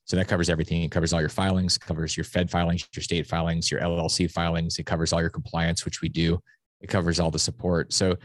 [0.06, 0.82] So that covers everything.
[0.82, 4.78] It covers all your filings, covers your Fed filings, your state filings, your LLC filings.
[4.78, 6.40] It covers all your compliance, which we do.
[6.80, 7.92] It covers all the support.
[7.92, 8.16] So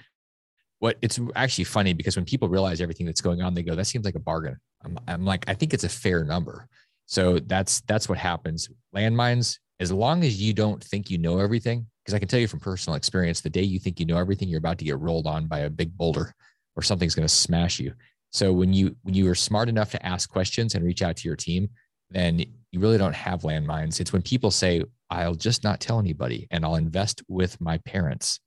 [0.81, 3.85] what it's actually funny because when people realize everything that's going on, they go, that
[3.85, 4.57] seems like a bargain.
[4.83, 6.67] I'm, I'm like, I think it's a fair number.
[7.05, 8.67] So that's that's what happens.
[8.95, 12.47] Landmines, as long as you don't think you know everything, because I can tell you
[12.47, 15.27] from personal experience, the day you think you know everything, you're about to get rolled
[15.27, 16.33] on by a big boulder
[16.75, 17.93] or something's going to smash you.
[18.31, 21.27] So when you when you are smart enough to ask questions and reach out to
[21.27, 21.69] your team,
[22.09, 22.39] then
[22.71, 23.99] you really don't have landmines.
[23.99, 28.39] It's when people say, I'll just not tell anybody and I'll invest with my parents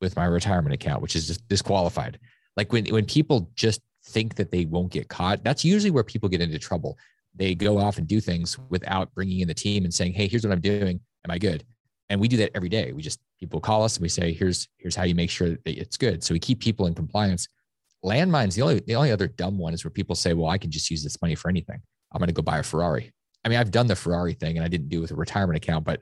[0.00, 2.18] with my retirement account, which is just disqualified.
[2.56, 6.28] Like when, when people just think that they won't get caught, that's usually where people
[6.28, 6.98] get into trouble.
[7.34, 10.44] They go off and do things without bringing in the team and saying, Hey, here's
[10.44, 11.00] what I'm doing.
[11.24, 11.64] Am I good?
[12.08, 12.92] And we do that every day.
[12.92, 15.60] We just, people call us and we say, here's, here's how you make sure that
[15.64, 16.24] it's good.
[16.24, 17.46] So we keep people in compliance.
[18.04, 20.72] Landmines, the only, the only other dumb one is where people say, well, I can
[20.72, 21.80] just use this money for anything.
[22.12, 23.12] I'm going to go buy a Ferrari.
[23.44, 25.56] I mean, I've done the Ferrari thing and I didn't do it with a retirement
[25.56, 26.00] account, but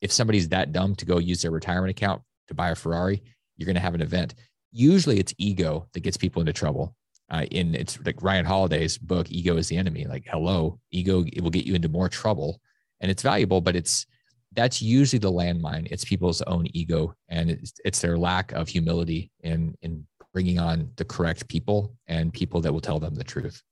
[0.00, 3.22] if somebody's that dumb to go use their retirement account to buy a Ferrari,
[3.58, 4.34] you're going to have an event.
[4.72, 6.94] Usually it's ego that gets people into trouble.
[7.30, 10.06] Uh, in it's like Ryan Holiday's book, Ego is the Enemy.
[10.06, 12.58] Like, hello, ego, it will get you into more trouble.
[13.00, 14.06] And it's valuable, but it's
[14.52, 15.88] that's usually the landmine.
[15.90, 20.90] It's people's own ego and it's, it's their lack of humility in, in bringing on
[20.96, 23.62] the correct people and people that will tell them the truth.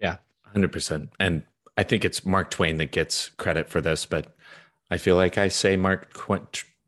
[0.00, 0.16] Yeah,
[0.54, 1.08] 100%.
[1.20, 1.42] And
[1.76, 4.34] I think it's Mark Twain that gets credit for this, but
[4.90, 6.12] I feel like I say Mark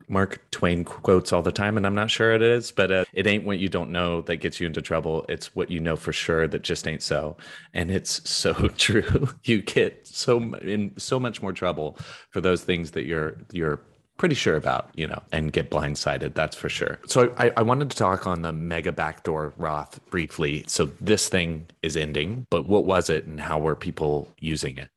[0.09, 3.27] Mark Twain quotes all the time, and I'm not sure it is, but uh, it
[3.27, 5.25] ain't what you don't know that gets you into trouble.
[5.29, 7.37] It's what you know for sure that just ain't so,
[7.73, 9.29] and it's so true.
[9.43, 11.97] you get so in so much more trouble
[12.31, 13.81] for those things that you're you're
[14.19, 16.33] pretty sure about, you know, and get blindsided.
[16.35, 16.99] That's for sure.
[17.07, 20.65] So I, I wanted to talk on the mega backdoor Roth briefly.
[20.67, 24.89] So this thing is ending, but what was it, and how were people using it?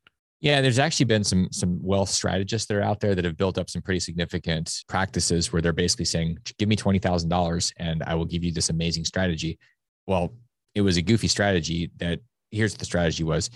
[0.42, 3.58] Yeah, there's actually been some some wealth strategists that are out there that have built
[3.58, 8.02] up some pretty significant practices where they're basically saying, "Give me twenty thousand dollars, and
[8.02, 9.56] I will give you this amazing strategy."
[10.08, 10.34] Well,
[10.74, 11.92] it was a goofy strategy.
[11.98, 12.18] That
[12.50, 13.50] here's the strategy was: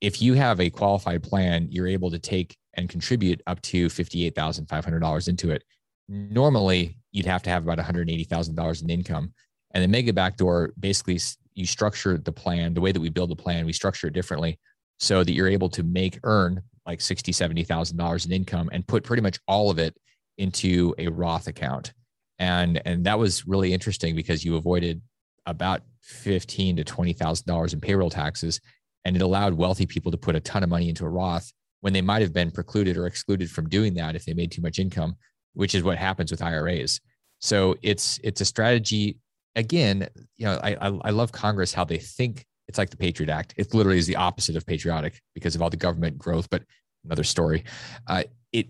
[0.00, 5.28] if you have a qualified plan, you're able to take and contribute up to $58,500
[5.28, 5.64] into it.
[6.08, 9.34] Normally, you'd have to have about $180,000 in income.
[9.72, 11.20] And the mega backdoor basically
[11.54, 14.58] you structure the plan the way that we build the plan, we structure it differently
[14.98, 18.86] so that you're able to make earn like sixty, seventy thousand dollars in income and
[18.86, 19.96] put pretty much all of it
[20.38, 21.92] into a Roth account.
[22.38, 25.00] And and that was really interesting because you avoided
[25.46, 28.60] about fifteen to twenty thousand dollars in payroll taxes,
[29.04, 31.92] and it allowed wealthy people to put a ton of money into a Roth when
[31.92, 34.78] they might have been precluded or excluded from doing that if they made too much
[34.78, 35.16] income,
[35.54, 37.00] which is what happens with IRAs.
[37.40, 39.18] So it's it's a strategy.
[39.56, 43.30] Again, you know, I I, I love Congress how they think it's like the Patriot
[43.30, 43.54] Act.
[43.56, 46.48] It literally is the opposite of patriotic because of all the government growth.
[46.50, 46.62] But
[47.04, 47.64] another story.
[48.06, 48.68] Uh, it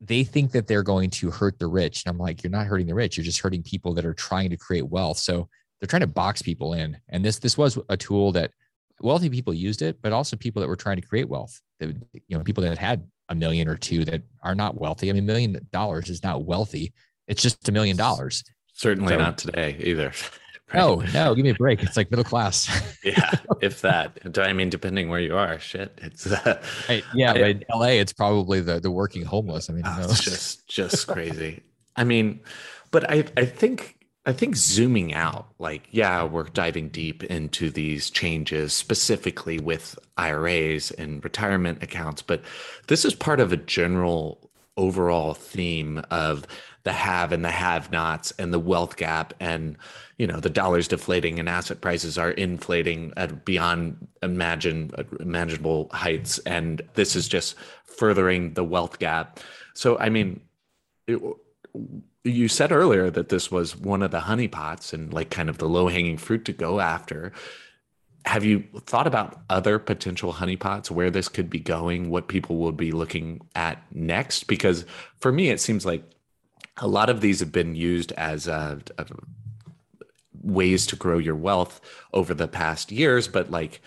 [0.00, 2.86] they think that they're going to hurt the rich, and I'm like, you're not hurting
[2.86, 3.16] the rich.
[3.16, 5.18] You're just hurting people that are trying to create wealth.
[5.18, 5.48] So
[5.80, 6.96] they're trying to box people in.
[7.08, 8.52] And this this was a tool that
[9.00, 11.60] wealthy people used it, but also people that were trying to create wealth.
[11.80, 15.10] That, you know, people that had a million or two that are not wealthy.
[15.10, 16.92] I mean, a million dollars is not wealthy.
[17.26, 18.42] It's just a million dollars.
[18.72, 20.12] Certainly so, not today either.
[20.72, 20.80] Right?
[20.80, 21.82] No, no, give me a break.
[21.82, 22.68] It's like middle class.
[23.04, 24.18] yeah, if that.
[24.36, 25.98] I mean, depending where you are, shit.
[26.02, 26.62] It's uh,
[27.14, 29.70] yeah, I, but in LA, it's probably the the working homeless.
[29.70, 31.62] I mean, oh, it's just just crazy.
[31.96, 32.40] I mean,
[32.90, 38.10] but I I think I think zooming out, like, yeah, we're diving deep into these
[38.10, 42.42] changes specifically with IRAs and retirement accounts, but
[42.88, 46.46] this is part of a general overall theme of
[46.88, 49.76] the have and the have nots and the wealth gap and
[50.16, 56.38] you know the dollar's deflating and asset prices are inflating at beyond imagine imaginable heights.
[56.46, 59.38] And this is just furthering the wealth gap.
[59.74, 60.40] So i mean
[61.06, 61.20] it,
[62.24, 65.68] you said earlier that this was one of the honeypots and like kind of the
[65.68, 67.32] low hanging fruit to go after.
[68.24, 72.72] Have you thought about other potential honeypots where this could be going what people will
[72.72, 74.46] be looking at next?
[74.46, 74.86] Because
[75.20, 76.02] for me it seems like
[76.78, 79.06] a lot of these have been used as a, a
[80.42, 81.80] ways to grow your wealth
[82.12, 83.80] over the past years, but like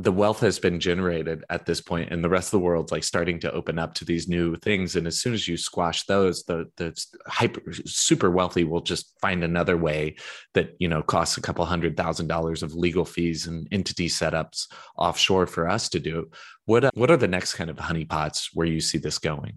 [0.00, 3.02] the wealth has been generated at this point and the rest of the world's like
[3.02, 4.94] starting to open up to these new things.
[4.94, 9.42] And as soon as you squash those the the hyper super wealthy will just find
[9.42, 10.14] another way
[10.54, 14.68] that you know costs a couple hundred thousand dollars of legal fees and entity setups
[14.96, 16.30] offshore for us to do.
[16.66, 19.54] What uh, what are the next kind of honeypots where you see this going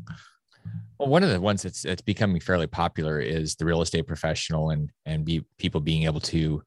[1.02, 4.70] well, one of the ones that's that's becoming fairly popular is the real estate professional
[4.70, 6.62] and and be people being able to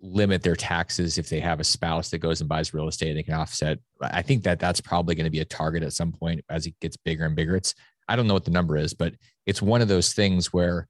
[0.00, 3.22] limit their taxes if they have a spouse that goes and buys real estate they
[3.24, 3.80] can offset.
[4.00, 6.78] I think that that's probably going to be a target at some point as it
[6.80, 7.56] gets bigger and bigger.
[7.56, 7.74] It's
[8.08, 9.14] i don't know what the number is but
[9.46, 10.86] it's one of those things where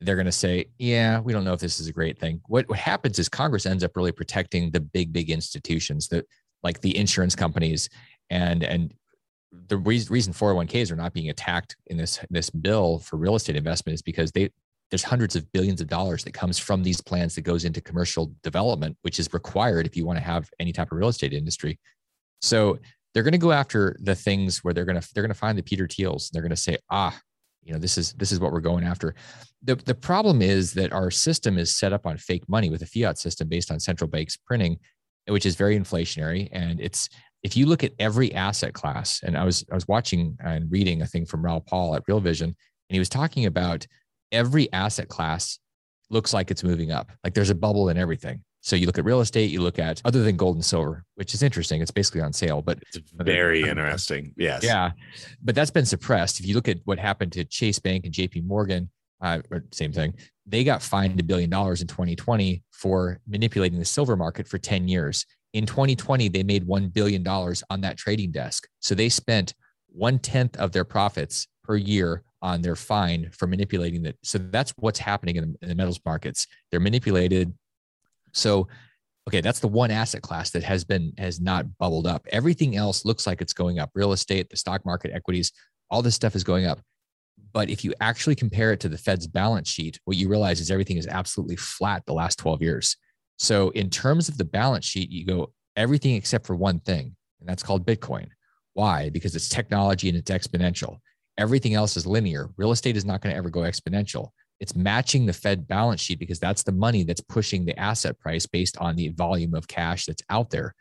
[0.00, 2.40] they're going to say yeah we don't know if this is a great thing.
[2.46, 6.24] What, what happens is congress ends up really protecting the big big institutions that
[6.62, 7.88] like the insurance companies
[8.30, 8.94] and and
[9.68, 13.94] the reason 401ks are not being attacked in this this bill for real estate investment
[13.94, 14.50] is because they
[14.90, 18.32] there's hundreds of billions of dollars that comes from these plans that goes into commercial
[18.42, 21.78] development which is required if you want to have any type of real estate industry.
[22.42, 22.78] So
[23.12, 25.56] they're going to go after the things where they're going to they're going to find
[25.56, 27.18] the peter thiels they're going to say ah
[27.62, 29.14] you know this is this is what we're going after.
[29.62, 32.86] The, the problem is that our system is set up on fake money with a
[32.86, 34.78] fiat system based on central banks printing
[35.26, 37.08] which is very inflationary and it's
[37.44, 41.02] if you look at every asset class, and I was I was watching and reading
[41.02, 43.86] a thing from Raoul Paul at Real Vision, and he was talking about
[44.32, 45.58] every asset class
[46.10, 47.12] looks like it's moving up.
[47.22, 48.42] Like there's a bubble in everything.
[48.62, 51.34] So you look at real estate, you look at other than gold and silver, which
[51.34, 51.82] is interesting.
[51.82, 54.32] It's basically on sale, but it's very interesting.
[54.38, 54.64] Yes.
[54.64, 54.92] Yeah.
[55.42, 56.40] But that's been suppressed.
[56.40, 58.88] If you look at what happened to Chase Bank and JP Morgan,
[59.20, 60.14] uh, same thing,
[60.46, 64.88] they got fined a billion dollars in 2020 for manipulating the silver market for 10
[64.88, 65.26] years.
[65.54, 68.68] In 2020, they made $1 billion on that trading desk.
[68.80, 69.54] So they spent
[69.88, 74.18] one tenth of their profits per year on their fine for manipulating it.
[74.22, 76.48] So that's what's happening in the, in the metals markets.
[76.70, 77.54] They're manipulated.
[78.32, 78.66] So,
[79.28, 82.26] okay, that's the one asset class that has been, has not bubbled up.
[82.30, 83.90] Everything else looks like it's going up.
[83.94, 85.52] Real estate, the stock market, equities,
[85.88, 86.80] all this stuff is going up.
[87.52, 90.72] But if you actually compare it to the Fed's balance sheet, what you realize is
[90.72, 92.96] everything is absolutely flat the last 12 years.
[93.36, 97.48] So, in terms of the balance sheet, you go everything except for one thing, and
[97.48, 98.28] that's called Bitcoin.
[98.74, 99.10] Why?
[99.10, 100.98] Because it's technology and it's exponential.
[101.38, 102.50] Everything else is linear.
[102.56, 104.28] Real estate is not going to ever go exponential.
[104.60, 108.46] It's matching the Fed balance sheet because that's the money that's pushing the asset price
[108.46, 110.74] based on the volume of cash that's out there.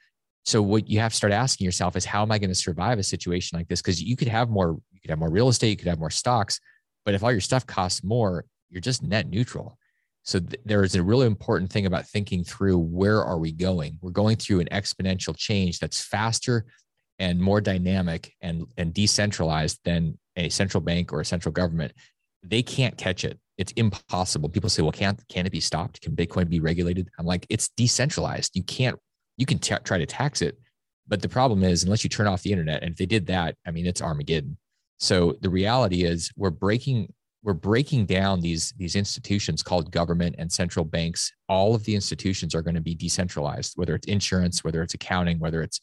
[0.45, 2.99] So what you have to start asking yourself is how am I going to survive
[2.99, 3.81] a situation like this?
[3.81, 6.09] Because you could have more, you could have more real estate, you could have more
[6.09, 6.59] stocks,
[7.05, 9.77] but if all your stuff costs more, you're just net neutral.
[10.23, 13.99] So th- there is a really important thing about thinking through where are we going?
[14.01, 16.65] We're going through an exponential change that's faster
[17.19, 21.93] and more dynamic and and decentralized than a central bank or a central government,
[22.43, 23.39] they can't catch it.
[23.57, 24.49] It's impossible.
[24.49, 26.01] People say, "Well, can't can it be stopped?
[26.01, 28.55] Can Bitcoin be regulated?" I'm like, it's decentralized.
[28.55, 28.97] You can't.
[29.37, 30.59] You can t- try to tax it,
[31.07, 33.55] but the problem is, unless you turn off the internet, and if they did that,
[33.65, 34.57] I mean, it's Armageddon.
[34.99, 37.13] So the reality is, we're breaking
[37.43, 41.31] we're breaking down these these institutions called government and central banks.
[41.49, 45.39] All of the institutions are going to be decentralized, whether it's insurance, whether it's accounting,
[45.39, 45.81] whether it's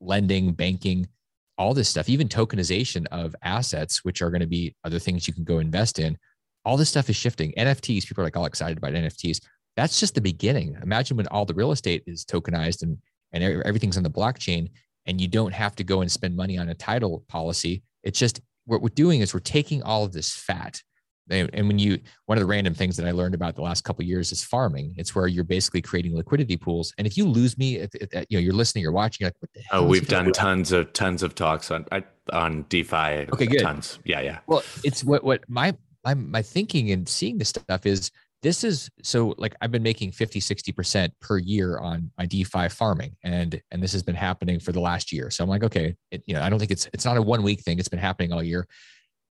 [0.00, 1.08] lending, banking,
[1.56, 5.34] all this stuff, even tokenization of assets, which are going to be other things you
[5.34, 6.16] can go invest in.
[6.64, 7.52] All this stuff is shifting.
[7.56, 9.40] NFTs, people are like all excited about NFTs.
[9.76, 10.76] That's just the beginning.
[10.82, 12.98] Imagine when all the real estate is tokenized and
[13.32, 14.70] and everything's on the blockchain,
[15.06, 17.82] and you don't have to go and spend money on a title policy.
[18.02, 20.82] It's just what we're doing is we're taking all of this fat
[21.30, 24.04] and when you one of the random things that i learned about the last couple
[24.04, 24.94] years is farming.
[24.96, 26.92] It's where you're basically creating liquidity pools.
[26.98, 29.36] And if you lose me if, if you know you're listening you're watching you're like
[29.40, 31.86] what the oh, hell oh we've done tons of tons of talks on
[32.32, 33.28] on defi.
[33.32, 33.60] Okay good.
[33.60, 33.98] Tons.
[34.04, 34.38] Yeah yeah.
[34.46, 35.74] Well it's what what my
[36.04, 38.10] my, my thinking and seeing this stuff is
[38.40, 43.16] this is so like i've been making 50 60% per year on my defi farming
[43.24, 45.30] and and this has been happening for the last year.
[45.30, 47.42] So i'm like okay it, you know i don't think it's it's not a one
[47.42, 47.78] week thing.
[47.78, 48.66] It's been happening all year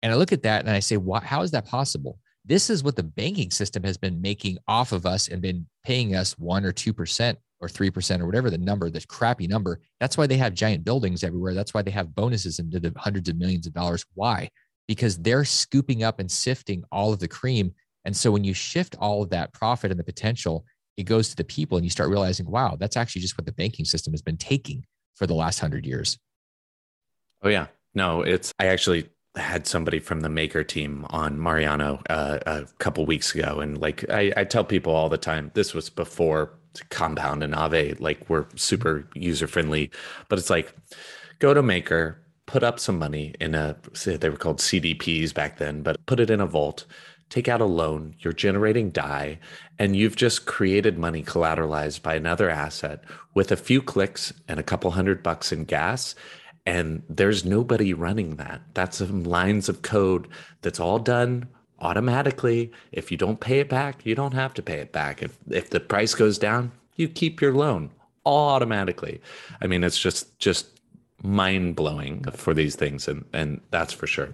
[0.01, 1.23] and I look at that and I say, "What?
[1.23, 2.19] how is that possible?
[2.47, 6.15] This is what the banking system has been making off of us and been paying
[6.15, 9.81] us one or 2% or 3% or whatever the number, this crappy number.
[9.99, 11.53] That's why they have giant buildings everywhere.
[11.53, 14.05] That's why they have bonuses into the hundreds of millions of dollars.
[14.13, 14.49] Why?
[14.87, 17.73] Because they're scooping up and sifting all of the cream.
[18.05, 21.35] And so when you shift all of that profit and the potential, it goes to
[21.35, 24.21] the people and you start realizing, wow, that's actually just what the banking system has
[24.21, 24.85] been taking
[25.15, 26.17] for the last hundred years.
[27.41, 27.67] Oh, yeah.
[27.93, 33.05] No, it's, I actually had somebody from the maker team on Mariano uh, a couple
[33.05, 36.51] weeks ago, and like I, I, tell people all the time, this was before
[36.89, 39.91] Compound and Aave like were super user friendly,
[40.29, 40.73] but it's like
[41.39, 45.81] go to Maker, put up some money in a they were called CDPs back then,
[45.83, 46.85] but put it in a vault.
[47.29, 49.37] Take out a loan, you're generating DAI,
[49.77, 54.63] and you've just created money collateralized by another asset with a few clicks and a
[54.63, 56.15] couple hundred bucks in gas
[56.67, 58.61] and there's nobody running that.
[58.73, 60.27] That's some lines of code
[60.61, 61.47] that's all done
[61.79, 62.71] automatically.
[62.91, 65.23] If you don't pay it back you don't have to pay it back.
[65.23, 67.91] If if the price goes down you keep your loan
[68.25, 69.21] all automatically.
[69.61, 70.81] I mean it's just just
[71.23, 74.33] mind blowing for these things and and that's for sure.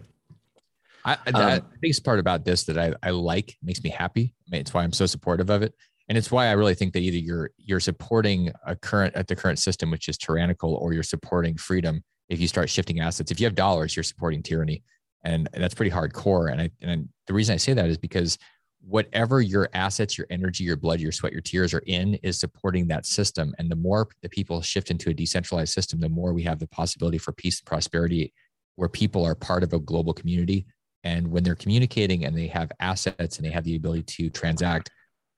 [1.06, 4.34] I, the um, biggest part about this that I, I like makes me happy.
[4.54, 5.74] It's why I'm so supportive of it,
[6.08, 9.36] and it's why I really think that either you're you're supporting a current at the
[9.36, 13.32] current system, which is tyrannical, or you're supporting freedom if you start shifting assets.
[13.32, 14.84] If you have dollars, you're supporting tyranny,
[15.24, 16.52] and that's pretty hardcore.
[16.52, 18.38] And I, and the reason I say that is because
[18.86, 22.88] whatever your assets, your energy, your blood, your sweat, your tears are in is supporting
[22.88, 23.54] that system.
[23.58, 26.68] And the more the people shift into a decentralized system, the more we have the
[26.68, 28.34] possibility for peace and prosperity,
[28.76, 30.66] where people are part of a global community.
[31.06, 34.90] And when they're communicating and they have assets and they have the ability to transact,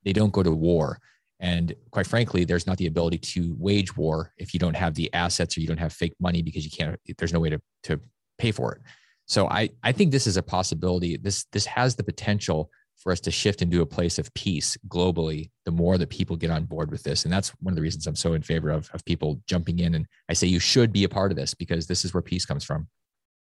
[0.04, 1.00] they don't go to war.
[1.40, 5.14] And quite frankly, there's not the ability to wage war if you don't have the
[5.14, 8.00] assets or you don't have fake money because you can't, there's no way to, to
[8.38, 8.82] pay for it.
[9.26, 11.18] So I, I think this is a possibility.
[11.18, 15.52] This, this has the potential for us to shift into a place of peace globally
[15.66, 18.08] the more that people get on board with this and that's one of the reasons
[18.08, 21.04] i'm so in favor of, of people jumping in and i say you should be
[21.04, 22.88] a part of this because this is where peace comes from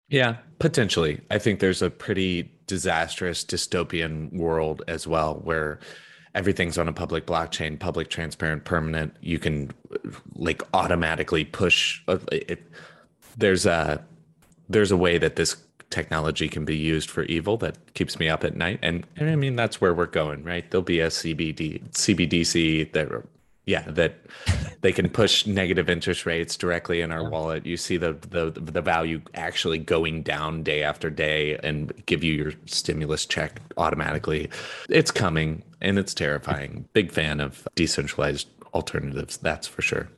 [0.09, 5.78] yeah potentially i think there's a pretty disastrous dystopian world as well where
[6.37, 9.16] everything's on a public blockchain, public, transparent, permanent.
[9.20, 9.72] You can
[10.37, 12.03] like automatically push.
[12.07, 12.62] Uh, it,
[13.37, 14.05] there's a
[14.68, 15.57] there's a way that this
[15.91, 19.37] technology can be used for evil that keeps me up at night, and, and I
[19.37, 20.70] mean that's where we're going, right?
[20.70, 23.09] There'll be a CBD CBDC that
[23.66, 24.14] yeah that
[24.80, 27.28] they can push negative interest rates directly in our yeah.
[27.28, 32.22] wallet you see the, the the value actually going down day after day and give
[32.22, 34.49] you your stimulus check automatically
[34.89, 40.08] it's coming and it's terrifying big fan of decentralized alternatives that's for sure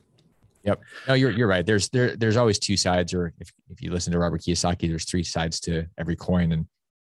[0.64, 0.80] Yep.
[1.06, 1.64] No, you're you're right.
[1.64, 5.04] There's there there's always two sides, or if, if you listen to Robert Kiyosaki, there's
[5.04, 6.66] three sides to every coin, and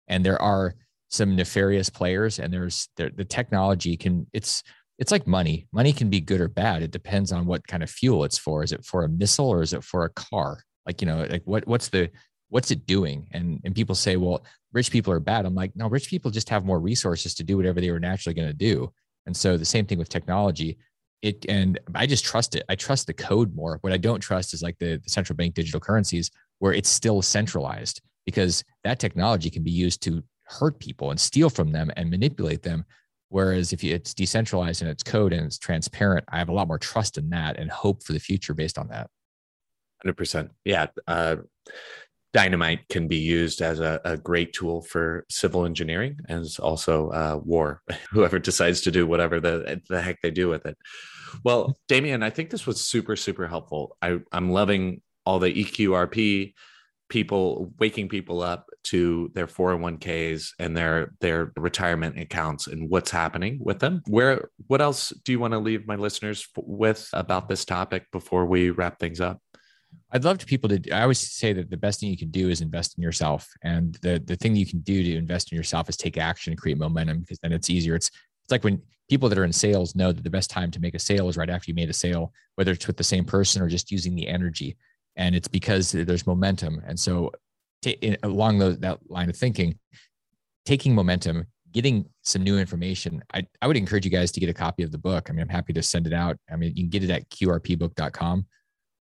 [0.08, 0.74] and there are
[1.10, 4.62] some nefarious players, and there's there, the technology can it's
[4.98, 5.66] it's like money.
[5.72, 6.82] Money can be good or bad.
[6.82, 8.62] It depends on what kind of fuel it's for.
[8.62, 10.60] Is it for a missile or is it for a car?
[10.86, 12.10] Like, you know, like what what's the
[12.48, 13.26] what's it doing?
[13.32, 15.46] And and people say, well, rich people are bad.
[15.46, 18.34] I'm like, no, rich people just have more resources to do whatever they were naturally
[18.34, 18.92] going to do.
[19.26, 20.78] And so the same thing with technology.
[21.22, 22.64] It and I just trust it.
[22.68, 23.78] I trust the code more.
[23.80, 27.22] What I don't trust is like the, the central bank digital currencies where it's still
[27.22, 32.10] centralized because that technology can be used to hurt people and steal from them and
[32.10, 32.84] manipulate them
[33.34, 36.78] Whereas if it's decentralized and it's code and it's transparent, I have a lot more
[36.78, 39.10] trust in that and hope for the future based on that.
[40.06, 40.50] 100%.
[40.64, 40.86] Yeah.
[41.08, 41.38] Uh,
[42.34, 47.40] dynamite can be used as a, a, great tool for civil engineering as also uh,
[47.42, 47.80] war.
[48.10, 50.76] Whoever decides to do whatever the, the heck they do with it.
[51.44, 53.96] Well Damion i think this was super super helpful.
[54.02, 56.52] I, i'm loving all the eqrp
[57.08, 63.58] people waking people up to their 401ks and their their retirement accounts and what's happening
[63.60, 64.02] with them.
[64.06, 68.46] Where what else do you want to leave my listeners with about this topic before
[68.46, 69.40] we wrap things up
[70.12, 70.90] I'd love to people to.
[70.90, 73.94] I always say that the best thing you can do is invest in yourself, and
[74.02, 76.78] the the thing you can do to invest in yourself is take action and create
[76.78, 77.94] momentum because then it's easier.
[77.94, 80.80] It's it's like when people that are in sales know that the best time to
[80.80, 83.24] make a sale is right after you made a sale, whether it's with the same
[83.24, 84.76] person or just using the energy,
[85.16, 86.80] and it's because there's momentum.
[86.86, 87.32] And so,
[87.82, 89.78] t- along the, that line of thinking,
[90.64, 93.22] taking momentum, getting some new information.
[93.34, 95.28] I I would encourage you guys to get a copy of the book.
[95.28, 96.38] I mean, I'm happy to send it out.
[96.50, 98.46] I mean, you can get it at qrpbook.com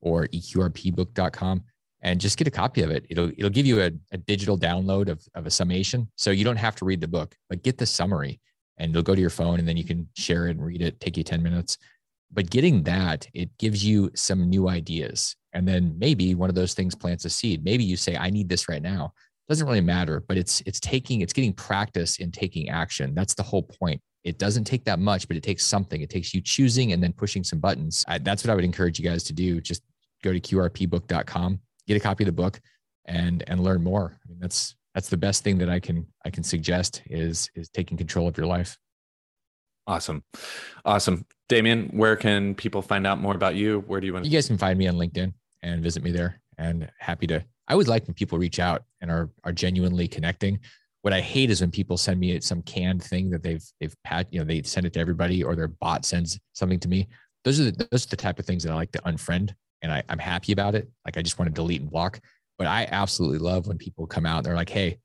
[0.03, 1.63] or eqrpbook.com
[2.01, 3.05] and just get a copy of it.
[3.09, 6.09] It'll it'll give you a, a digital download of, of a summation.
[6.15, 8.39] So you don't have to read the book, but get the summary
[8.77, 10.99] and it'll go to your phone and then you can share it and read it,
[10.99, 11.77] take you 10 minutes.
[12.31, 15.35] But getting that, it gives you some new ideas.
[15.53, 17.63] And then maybe one of those things plants a seed.
[17.63, 19.13] Maybe you say, I need this right now.
[19.47, 23.13] Doesn't really matter, but it's it's taking, it's getting practice in taking action.
[23.13, 24.01] That's the whole point.
[24.23, 26.01] It doesn't take that much, but it takes something.
[26.01, 28.05] It takes you choosing and then pushing some buttons.
[28.07, 29.59] I, that's what I would encourage you guys to do.
[29.59, 29.83] Just
[30.23, 32.59] go to qrpbook.com, get a copy of the book
[33.05, 34.17] and and learn more.
[34.23, 37.69] I mean, that's that's the best thing that I can I can suggest is is
[37.69, 38.77] taking control of your life.
[39.85, 40.23] Awesome.
[40.85, 41.25] Awesome.
[41.49, 43.83] Damion, where can people find out more about you?
[43.85, 46.11] Where do you want to You guys can find me on LinkedIn and visit me
[46.11, 50.07] there and happy to I always like when people reach out and are are genuinely
[50.07, 50.59] connecting.
[51.01, 54.27] What I hate is when people send me some canned thing that they've they've pat,
[54.31, 57.09] you know, they send it to everybody or their bot sends something to me.
[57.43, 59.53] Those are the, those are the type of things that I like to unfriend
[59.83, 60.89] and I, I'm happy about it.
[61.05, 62.19] Like I just want to delete and block.
[62.57, 64.37] But I absolutely love when people come out.
[64.37, 64.97] And they're like, "Hey,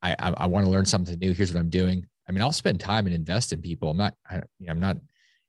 [0.00, 1.34] I I, I want to learn something new.
[1.34, 3.90] Here's what I'm doing." I mean, I'll spend time and invest in people.
[3.90, 4.14] I'm not.
[4.30, 4.96] I, you know, I'm not.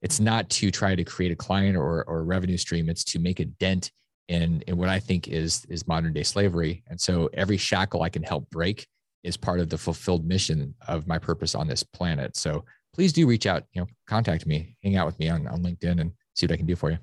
[0.01, 2.89] It's not to try to create a client or or a revenue stream.
[2.89, 3.91] It's to make a dent
[4.27, 6.83] in in what I think is is modern day slavery.
[6.87, 8.87] And so every shackle I can help break
[9.23, 12.35] is part of the fulfilled mission of my purpose on this planet.
[12.35, 13.63] So please do reach out.
[13.73, 16.57] You know, contact me, hang out with me on on LinkedIn, and see what I
[16.57, 16.97] can do for you.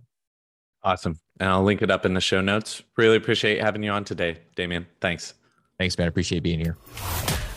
[0.83, 1.19] Awesome.
[1.41, 2.83] And I'll link it up in the show notes.
[2.97, 4.87] Really appreciate having you on today, Damion.
[5.01, 5.35] Thanks.
[5.79, 6.09] Thanks, man.
[6.09, 6.77] Appreciate being here.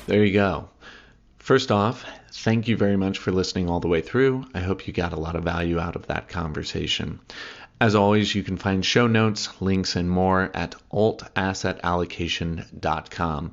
[0.07, 0.69] There you go.
[1.38, 4.45] First off, thank you very much for listening all the way through.
[4.53, 7.19] I hope you got a lot of value out of that conversation.
[7.80, 13.51] As always, you can find show notes, links, and more at altassetallocation.com.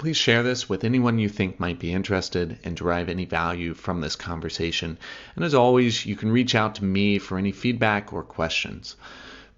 [0.00, 4.00] Please share this with anyone you think might be interested and derive any value from
[4.00, 4.96] this conversation.
[5.36, 8.96] And as always, you can reach out to me for any feedback or questions.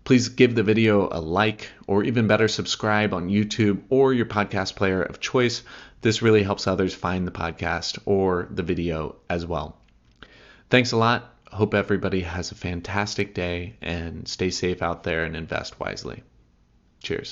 [0.03, 4.75] Please give the video a like, or even better, subscribe on YouTube or your podcast
[4.75, 5.63] player of choice.
[6.01, 9.79] This really helps others find the podcast or the video as well.
[10.71, 11.37] Thanks a lot.
[11.53, 16.25] Hope everybody has a fantastic day and stay safe out there and invest wisely.
[17.01, 17.31] Cheers.